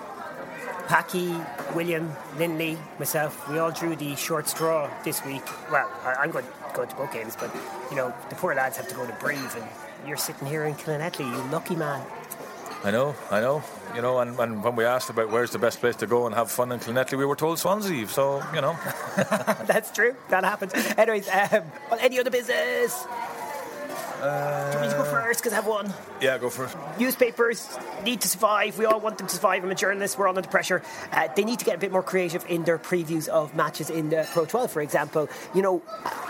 [0.87, 1.33] Packy,
[1.73, 5.43] William, Lindley, myself, we all drew the short straw this week.
[5.71, 7.55] Well, I, am going, going to both games, but
[7.89, 9.65] you know, the poor lads have to go to Brive, and
[10.07, 12.05] you're sitting here in Llanelli, you lucky man.
[12.83, 13.63] I know, I know.
[13.95, 16.35] You know, and, and, when we asked about where's the best place to go and
[16.35, 18.07] have fun in Llanelli, we were told Swansea.
[18.07, 18.77] So, you know.
[19.65, 20.15] That's true.
[20.29, 20.73] That happens.
[20.97, 23.05] Anyways, um, well, any other business?
[24.19, 25.22] Uh, Do you want me to go first?
[25.39, 25.93] Because I have one.
[26.21, 26.77] Yeah, go first.
[26.99, 27.67] Newspapers
[28.03, 28.77] need to survive.
[28.77, 29.63] We all want them to survive.
[29.63, 30.17] I'm a journalist.
[30.17, 30.81] We're all under pressure.
[31.11, 34.09] Uh, they need to get a bit more creative in their previews of matches in
[34.09, 35.29] the Pro 12, for example.
[35.53, 35.81] You know,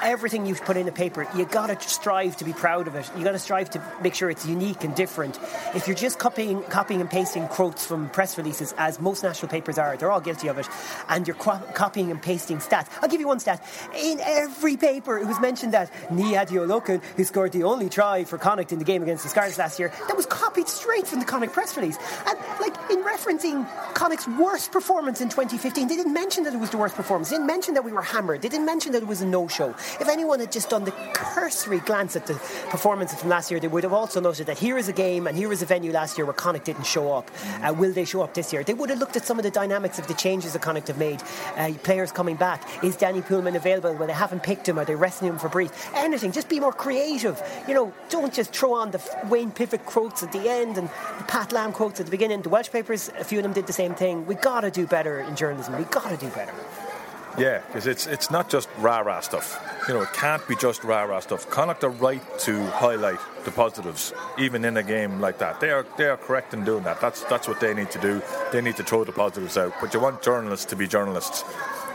[0.02, 3.10] everything you've put in a paper, you got to strive to be proud of it.
[3.18, 5.40] You got to strive to make sure it's unique and different.
[5.76, 9.78] If you're just copying, copying and pasting quotes from press releases, as most national papers
[9.78, 10.68] are, they're all guilty of it,
[11.10, 12.88] and you're copying and pasting stats.
[13.02, 13.64] I'll give you one stat.
[13.98, 18.38] In every paper, it was mentioned that Niyi Adeolokun, who scored the only try for
[18.38, 21.26] Connacht in the game against the Scarlets last year, that was copied straight from the
[21.26, 21.98] Connacht press release.
[22.28, 26.70] And, like, in referencing Connacht's worst performance in 2015, they didn't mention that it was
[26.70, 27.30] the worst performance.
[27.30, 28.42] They didn't mention that we were hammered.
[28.42, 29.70] They didn't mention that it was a no show.
[30.00, 32.36] If anyone had just done the cursory glance at the
[32.70, 35.38] performances from last year, they would have also noted that here is a game and
[35.38, 37.30] here is a venue last year where Connacht didn't show up.
[37.62, 38.64] Uh, will they show up this year?
[38.64, 40.98] They would have looked at some of the dynamics of the changes that Connacht have
[40.98, 41.22] made.
[41.56, 42.64] Uh, players coming back.
[42.84, 44.78] Is Danie Poolman available when they haven't picked him?
[44.78, 45.72] Are they resting him for Brive?
[45.96, 46.32] Anything.
[46.32, 47.42] Just be more creative.
[47.68, 51.24] You know, don't just throw on the Wayne Pivac quotes at the end and the
[51.26, 52.42] Pat Lam quotes at the beginning.
[52.42, 54.26] The Welsh papers, a few of them did the same thing.
[54.26, 55.78] We got to do better in journalism.
[55.78, 56.54] We got to do better.
[57.36, 59.60] Yeah, because it's it's not just rah rah stuff.
[59.88, 61.50] You know, it can't be just rah rah stuff.
[61.50, 65.60] Connacht are right to highlight the positives, even in a game like that.
[65.60, 67.02] They are they are correct in doing that.
[67.02, 68.22] That's that's what they need to do.
[68.52, 69.74] They need to throw the positives out.
[69.82, 71.44] But you want journalists to be journalists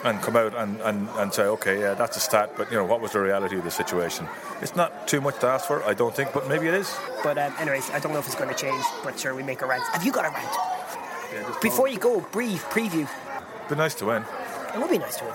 [0.04, 2.84] and come out and, and, and say, okay, yeah, that's a stat, but you know,
[2.84, 4.28] what was the reality of the situation?
[4.62, 6.96] It's not too much to ask for, I don't think, but maybe it is.
[7.22, 9.62] But um, anyways, I don't know if it's going to change, but sure, we make
[9.62, 9.82] a rant.
[9.92, 10.56] Have you got a rant?
[11.32, 13.08] Yeah, Before you go, brief preview.
[13.68, 14.24] Be nice to win.
[14.74, 15.34] It would be nice to win.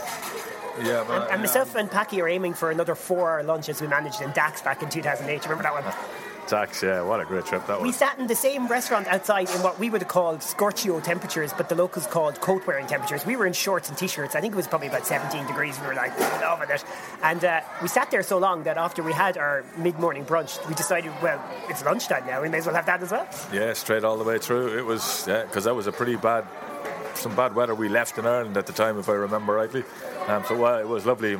[0.81, 3.87] Yeah, but, and, and myself and Packy are aiming for another four-hour lunch as we
[3.87, 5.43] managed in Dax back in 2008.
[5.43, 5.83] Remember that one?
[6.47, 7.87] Dax, yeah, what a great trip that was.
[7.87, 11.53] We sat in the same restaurant outside in what we would have called scorchio temperatures,
[11.53, 13.25] but the locals called coat wearing temperatures.
[13.25, 14.35] We were in shorts and t shirts.
[14.35, 15.79] I think it was probably about 17 degrees.
[15.79, 16.83] We were like, loving it.
[17.21, 20.65] And uh, we sat there so long that after we had our mid morning brunch,
[20.67, 22.41] we decided, well, it's lunchtime now.
[22.41, 23.27] We may as well have that as well.
[23.51, 24.77] Yeah, straight all the way through.
[24.77, 26.45] It was, yeah, because that was a pretty bad
[27.15, 29.83] some bad weather we left in Ireland at the time, if I remember rightly.
[30.27, 31.37] Um, so well, it was lovely.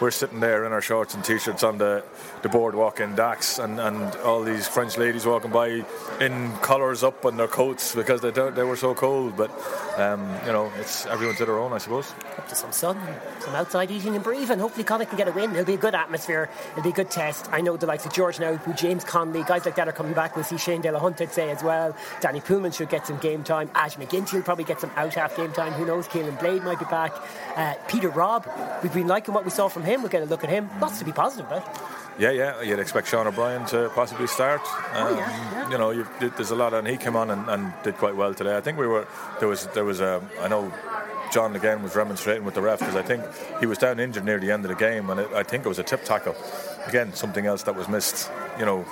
[0.00, 2.04] We're sitting there in our shorts and t-shirts on the,
[2.42, 5.84] the boardwalk in Dax, and, and all these French ladies walking by
[6.20, 9.36] in collars up on their coats because they they were so cold.
[9.36, 9.50] But
[9.96, 12.12] um, you know, it's everyone to their own, I suppose.
[12.36, 13.00] Up to some sun,
[13.40, 14.58] some outside eating and breathing.
[14.58, 15.52] Hopefully, Connacht can get a win.
[15.52, 16.50] It'll be a good atmosphere.
[16.72, 17.48] It'll be a good test.
[17.50, 20.36] I know the likes of George Naoupu James Connolly, guys like that are coming back.
[20.36, 21.96] We'll see Shane De La as well.
[22.20, 23.70] Danie Poolman should get some game time.
[23.74, 25.72] Ash McGinty will probably get some out half game time.
[25.72, 26.06] Who knows?
[26.06, 27.14] Caolin Blade might be back.
[27.56, 28.46] Uh, Peter Robb,
[28.82, 30.02] we've been liking what we saw from him.
[30.02, 30.68] We'll get a look at him.
[30.80, 31.64] Lots to be positive about.
[32.18, 34.62] Yeah, yeah, you'd expect Sean O'Brien to possibly start.
[34.94, 35.70] Um, oh, yeah, yeah.
[35.70, 38.56] You know, there's a lot, and he came on and, and, did quite well today.
[38.56, 39.06] I think we were
[39.38, 40.72] there was there was a I know
[41.30, 43.22] John again was remonstrating with the ref because I think
[43.60, 45.68] he was down injured near the end of the game, and it, I think it
[45.68, 46.34] was a tip tackle.
[46.86, 48.30] Again, something else that was missed.
[48.58, 48.86] You know,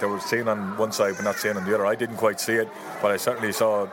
[0.00, 1.86] they were seeing on one side but not seeing on the other.
[1.86, 2.68] I didn't quite see it,
[3.00, 3.88] but I certainly saw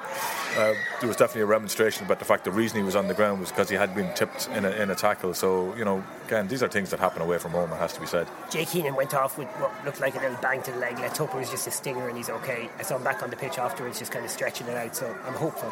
[0.57, 3.13] uh, there was definitely a remonstration about the fact the reason he was on the
[3.13, 5.33] ground was because he had been tipped in a, in a tackle.
[5.33, 7.99] So, you know, again, these are things that happen away from home, it has to
[7.99, 8.27] be said.
[8.49, 10.97] Jake Heenan went off with what looked like a little bang to the leg.
[10.99, 12.69] Let's hope it was just a stinger and he's okay.
[12.79, 15.15] I saw him back on the pitch afterwards, just kind of stretching it out, so
[15.25, 15.71] I'm hopeful.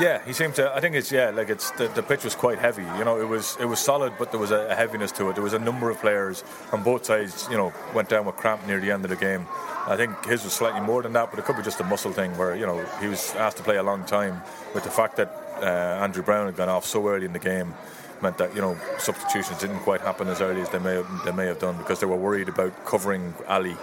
[0.00, 0.74] Yeah, he seemed to.
[0.74, 2.84] I think it's yeah, like it's the, the pitch was quite heavy.
[2.98, 5.34] You know, it was it was solid, but there was a, a, heaviness to it.
[5.34, 6.42] There was a number of players
[6.72, 7.46] on both sides.
[7.50, 9.46] You know, went down with cramp near the end of the game.
[9.86, 12.12] I think his was slightly more than that, but it could be just a muscle
[12.12, 14.40] thing where you know he was asked to play a long time.
[14.74, 15.28] With the fact that
[15.60, 17.74] uh, Andrew Browne had gone off so early in the game,
[18.22, 21.32] meant that you know substitutions didn't quite happen as early as they may have, they
[21.32, 23.76] may have done because they were worried about covering Ali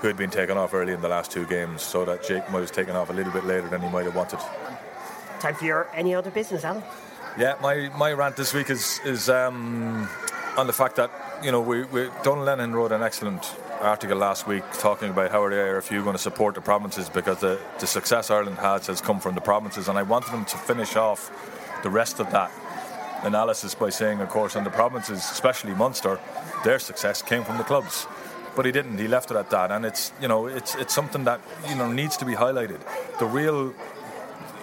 [0.00, 2.58] who had been taken off early in the last two games, so that Jake might
[2.58, 4.40] have taken off a little bit later than he might have wanted.
[5.42, 6.84] Time for your any other business, Alan?
[7.36, 10.08] Yeah, my, my rant this week is is um,
[10.56, 11.10] on the fact that
[11.42, 15.42] you know we, we Donal Lenihan wrote an excellent article last week talking about how
[15.42, 18.86] are they if you going to support the provinces because the, the success Ireland has
[18.86, 19.88] has come from the provinces.
[19.88, 21.32] And I wanted him to finish off
[21.82, 22.52] the rest of that
[23.24, 26.20] analysis by saying of course on the provinces especially Munster
[26.62, 28.06] their success came from the clubs.
[28.54, 28.98] But he didn't.
[28.98, 29.72] He left it at that.
[29.72, 32.78] And it's you know it's it's something that you know needs to be highlighted.
[33.18, 33.74] The real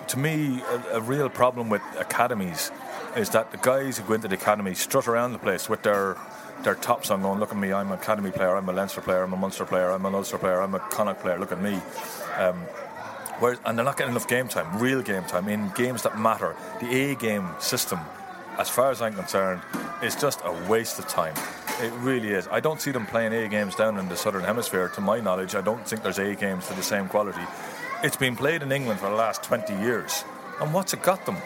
[0.09, 2.71] to me, a, a real problem with academies
[3.15, 6.17] is that the guys who go into the academy strut around the place with their
[6.63, 9.23] their tops on going, look at me, I'm an academy player, I'm a Leinster player,
[9.23, 11.79] I'm a Munster player, I'm an Ulster player, I'm a Connacht player, look at me.
[12.37, 12.55] Um,
[13.39, 16.57] whereas, and they're not getting enough game time, real game time, in games that matter.
[16.81, 17.99] The A game system,
[18.57, 19.61] as far as I'm concerned,
[20.03, 21.33] is just a waste of time.
[21.81, 22.45] It really is.
[22.49, 25.55] I don't see them playing A games down in the Southern Hemisphere, to my knowledge.
[25.55, 27.45] I don't think there's A games to the same quality.
[28.01, 30.23] It's been played in England for the last 20 years.
[30.61, 31.37] And what's it got them?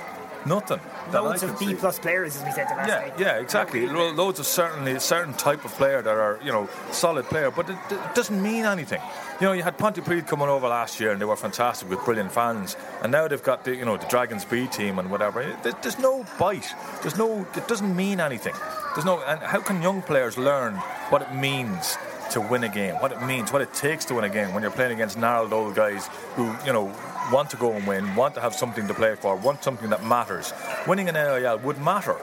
[0.46, 0.80] Nothing.
[1.14, 3.14] Loads of B plus players, as we said the last yeah, night.
[3.18, 3.88] Yeah, exactly.
[3.88, 7.50] Lo- Loads of certainly a certain type of player that are you know solid player,
[7.50, 9.02] but it, it doesn't mean anything.
[9.40, 12.32] You know, you had Pontypridd coming over last year, and they were fantastic with brilliant
[12.32, 15.44] fans, and now they've got the you know the Dragons B team and whatever.
[15.64, 16.74] There- There's no bite.
[17.02, 17.48] There's no.
[17.56, 18.56] It doesn't mean anything.
[18.96, 19.22] There's no.
[19.22, 20.76] And how can young players learn
[21.10, 21.96] what it means?
[22.34, 24.64] To win a game, what it means, what it takes to win a game when
[24.64, 26.92] you're playing against gnarled old guys who, you know,
[27.32, 30.04] want to go and win, want to have something to play for, want something that
[30.04, 30.52] matters.
[30.88, 32.16] Winning an AIL would matter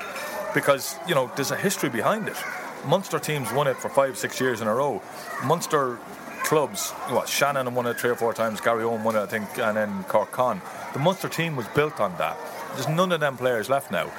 [0.52, 2.36] because, you know, there's a history behind it.
[2.84, 5.00] Munster teams won it for five, six years in a row.
[5.44, 5.98] Munster
[6.42, 9.76] clubs, what, Shannon won it three or four times, Garryowen won it, I think, and
[9.76, 10.60] then Cork Con.
[10.92, 12.36] The Munster team was built on that.
[12.74, 14.10] There's none of them players left now.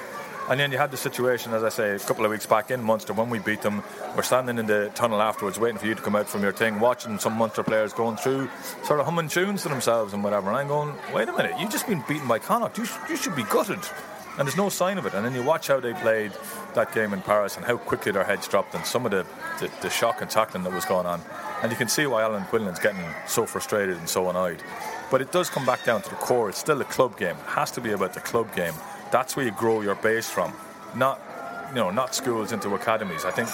[0.51, 2.83] And then you had the situation, as I say, a couple of weeks back in
[2.83, 3.81] Munster when we beat them.
[4.17, 6.81] We're standing in the tunnel afterwards, waiting for you to come out from your thing,
[6.81, 8.49] watching some Munster players going through,
[8.83, 10.49] sort of humming tunes to themselves and whatever.
[10.49, 12.77] And I'm going, wait a minute, you've just been beaten by Connacht.
[12.77, 13.79] You, you should be gutted.
[14.37, 15.13] And there's no sign of it.
[15.13, 16.33] And then you watch how they played
[16.73, 19.25] that game in Paris and how quickly their heads dropped and some of the,
[19.61, 21.21] the, the shock and tackling that was going on.
[21.63, 24.61] And you can see why Alan Quinlan's getting so frustrated and so annoyed.
[25.09, 26.49] But it does come back down to the core.
[26.49, 27.37] It's still a club game.
[27.37, 28.73] It has to be about the club game.
[29.11, 30.53] That's where you grow your base from,
[30.95, 31.19] not
[31.69, 33.23] you know, not schools into academies.
[33.25, 33.49] I think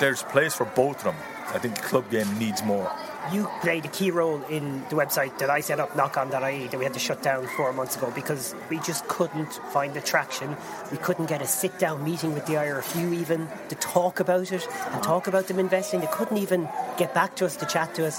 [0.00, 1.16] there's place for both of them.
[1.48, 2.90] I think the club game needs more.
[3.32, 6.84] You played a key role in the website that I set up, knocon.ie, that we
[6.84, 10.56] had to shut down four months ago because we just couldn't find the traction.
[10.90, 14.66] We couldn't get a sit down meeting with the IRFU even to talk about it
[14.92, 16.00] and talk about them investing.
[16.00, 18.18] They couldn't even get back to us to chat to us.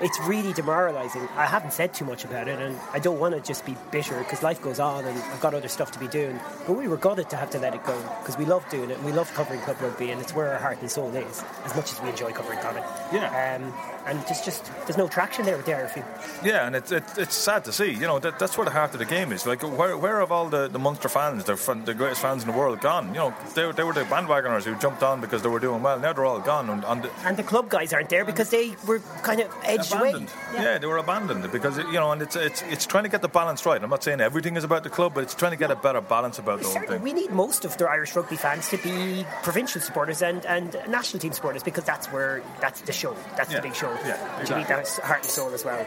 [0.00, 1.22] It's really demoralising.
[1.34, 4.16] I haven't said too much about it, and I don't want to just be bitter
[4.18, 6.38] because life goes on and I've got other stuff to be doing.
[6.66, 8.98] But we were gutted to have to let it go because we love doing it
[8.98, 11.74] and we love covering club rugby, and it's where our heart and soul is, as
[11.74, 12.86] much as we enjoy covering Connacht.
[13.12, 13.56] Yeah.
[13.56, 13.72] Um,
[14.08, 16.04] and there's just there's no traction there with the IRFU.
[16.44, 17.90] Yeah, and it's it, it's sad to see.
[17.92, 19.46] You know, that, that's where the heart of the game is.
[19.46, 21.54] Like, where, where have all the, the Munster fans, the,
[21.84, 23.08] the greatest fans in the world, gone?
[23.08, 25.98] You know, they, they were the bandwagoners who jumped on because they were doing well.
[25.98, 26.70] Now they're all gone.
[26.70, 30.10] And, and And the club guys aren't there because they were kind of edged away.
[30.10, 30.30] abandoned.
[30.54, 30.78] Yeah.
[30.78, 33.28] they were abandoned because it, you know, and it's it's it's trying to get the
[33.28, 33.82] balance right.
[33.82, 36.00] I'm not saying everything is about the club, but it's trying to get a better
[36.00, 37.02] balance about the whole thing.
[37.02, 41.20] we need most of the Irish rugby fans to be provincial supporters and, and national
[41.20, 43.14] team supporters because that's where that's the show.
[43.36, 43.60] That's Yeah.
[43.60, 43.92] the big show.
[44.06, 45.86] Yeah, And You need that heart and soul as well.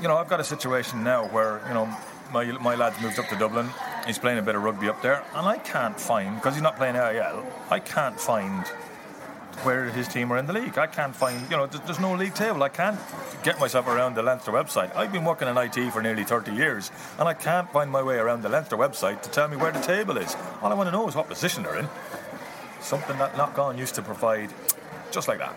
[0.00, 1.88] you know, I've got a situation now where, you know,
[2.32, 3.68] my, my lad's moved up to Dublin.
[4.06, 6.76] He's playing a bit of rugby up there, and I can't find, because he's not
[6.76, 8.66] playing AIL, I can't find
[9.62, 10.76] where his team are in the league.
[10.76, 12.62] I can't find, you know, there's, there's no league table.
[12.62, 12.98] I can't
[13.42, 14.94] get myself around the Leinster website.
[14.94, 18.16] I've been working in IT for nearly 30 years, and I can't find my way
[18.16, 20.36] around the Leinster website to tell me where the table is.
[20.62, 21.88] All I want to know is what position they're in.
[22.80, 24.52] Something that Knock On used to provide
[25.10, 25.56] just like that.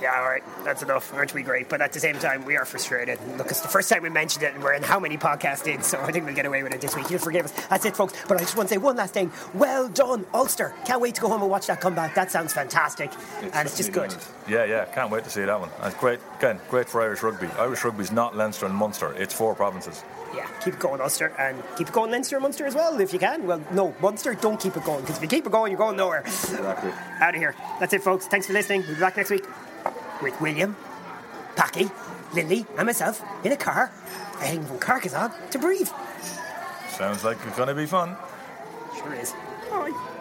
[0.00, 1.12] Yeah, all right, that's enough.
[1.14, 1.70] Aren't we great?
[1.70, 3.18] But at the same time, we are frustrated.
[3.38, 5.82] Look, it's the first time we mentioned it, and we're in how many podcasts in,
[5.82, 7.08] so I think we'll get away with it this week.
[7.08, 7.52] You'll forgive us.
[7.68, 8.12] That's it, folks.
[8.28, 9.32] But I just want to say one last thing.
[9.54, 10.74] Well done, Ulster.
[10.84, 12.14] Can't wait to go home and watch that comeback.
[12.14, 13.10] That sounds fantastic,
[13.54, 14.14] and it's just good.
[14.46, 15.70] Yeah, yeah, can't wait to see that one.
[15.80, 16.20] That's great.
[16.38, 17.46] Again, great for Irish rugby.
[17.58, 19.14] Irish rugby's not Leinster and Munster.
[19.14, 20.04] It's four provinces.
[20.34, 23.14] Yeah, keep it going, Ulster, and keep it going, Leinster and Munster as well, if
[23.14, 23.46] you can.
[23.46, 25.96] Well, no, Munster, don't keep it going, because if you keep it going, you're going
[25.96, 26.20] nowhere.
[26.20, 26.92] Exactly.
[27.20, 27.54] Out of here.
[27.80, 28.26] That's it, folks.
[28.26, 28.82] Thanks for listening.
[28.82, 29.46] We'll be back next week
[30.22, 30.76] with William,
[31.56, 31.90] Packy,
[32.34, 33.92] Lily, and myself in a car,
[34.40, 35.92] heading from Carcassonne to Brive.
[36.90, 38.16] Sounds like it's going to be fun.
[38.96, 39.32] Sure is.
[39.70, 40.15] Bye.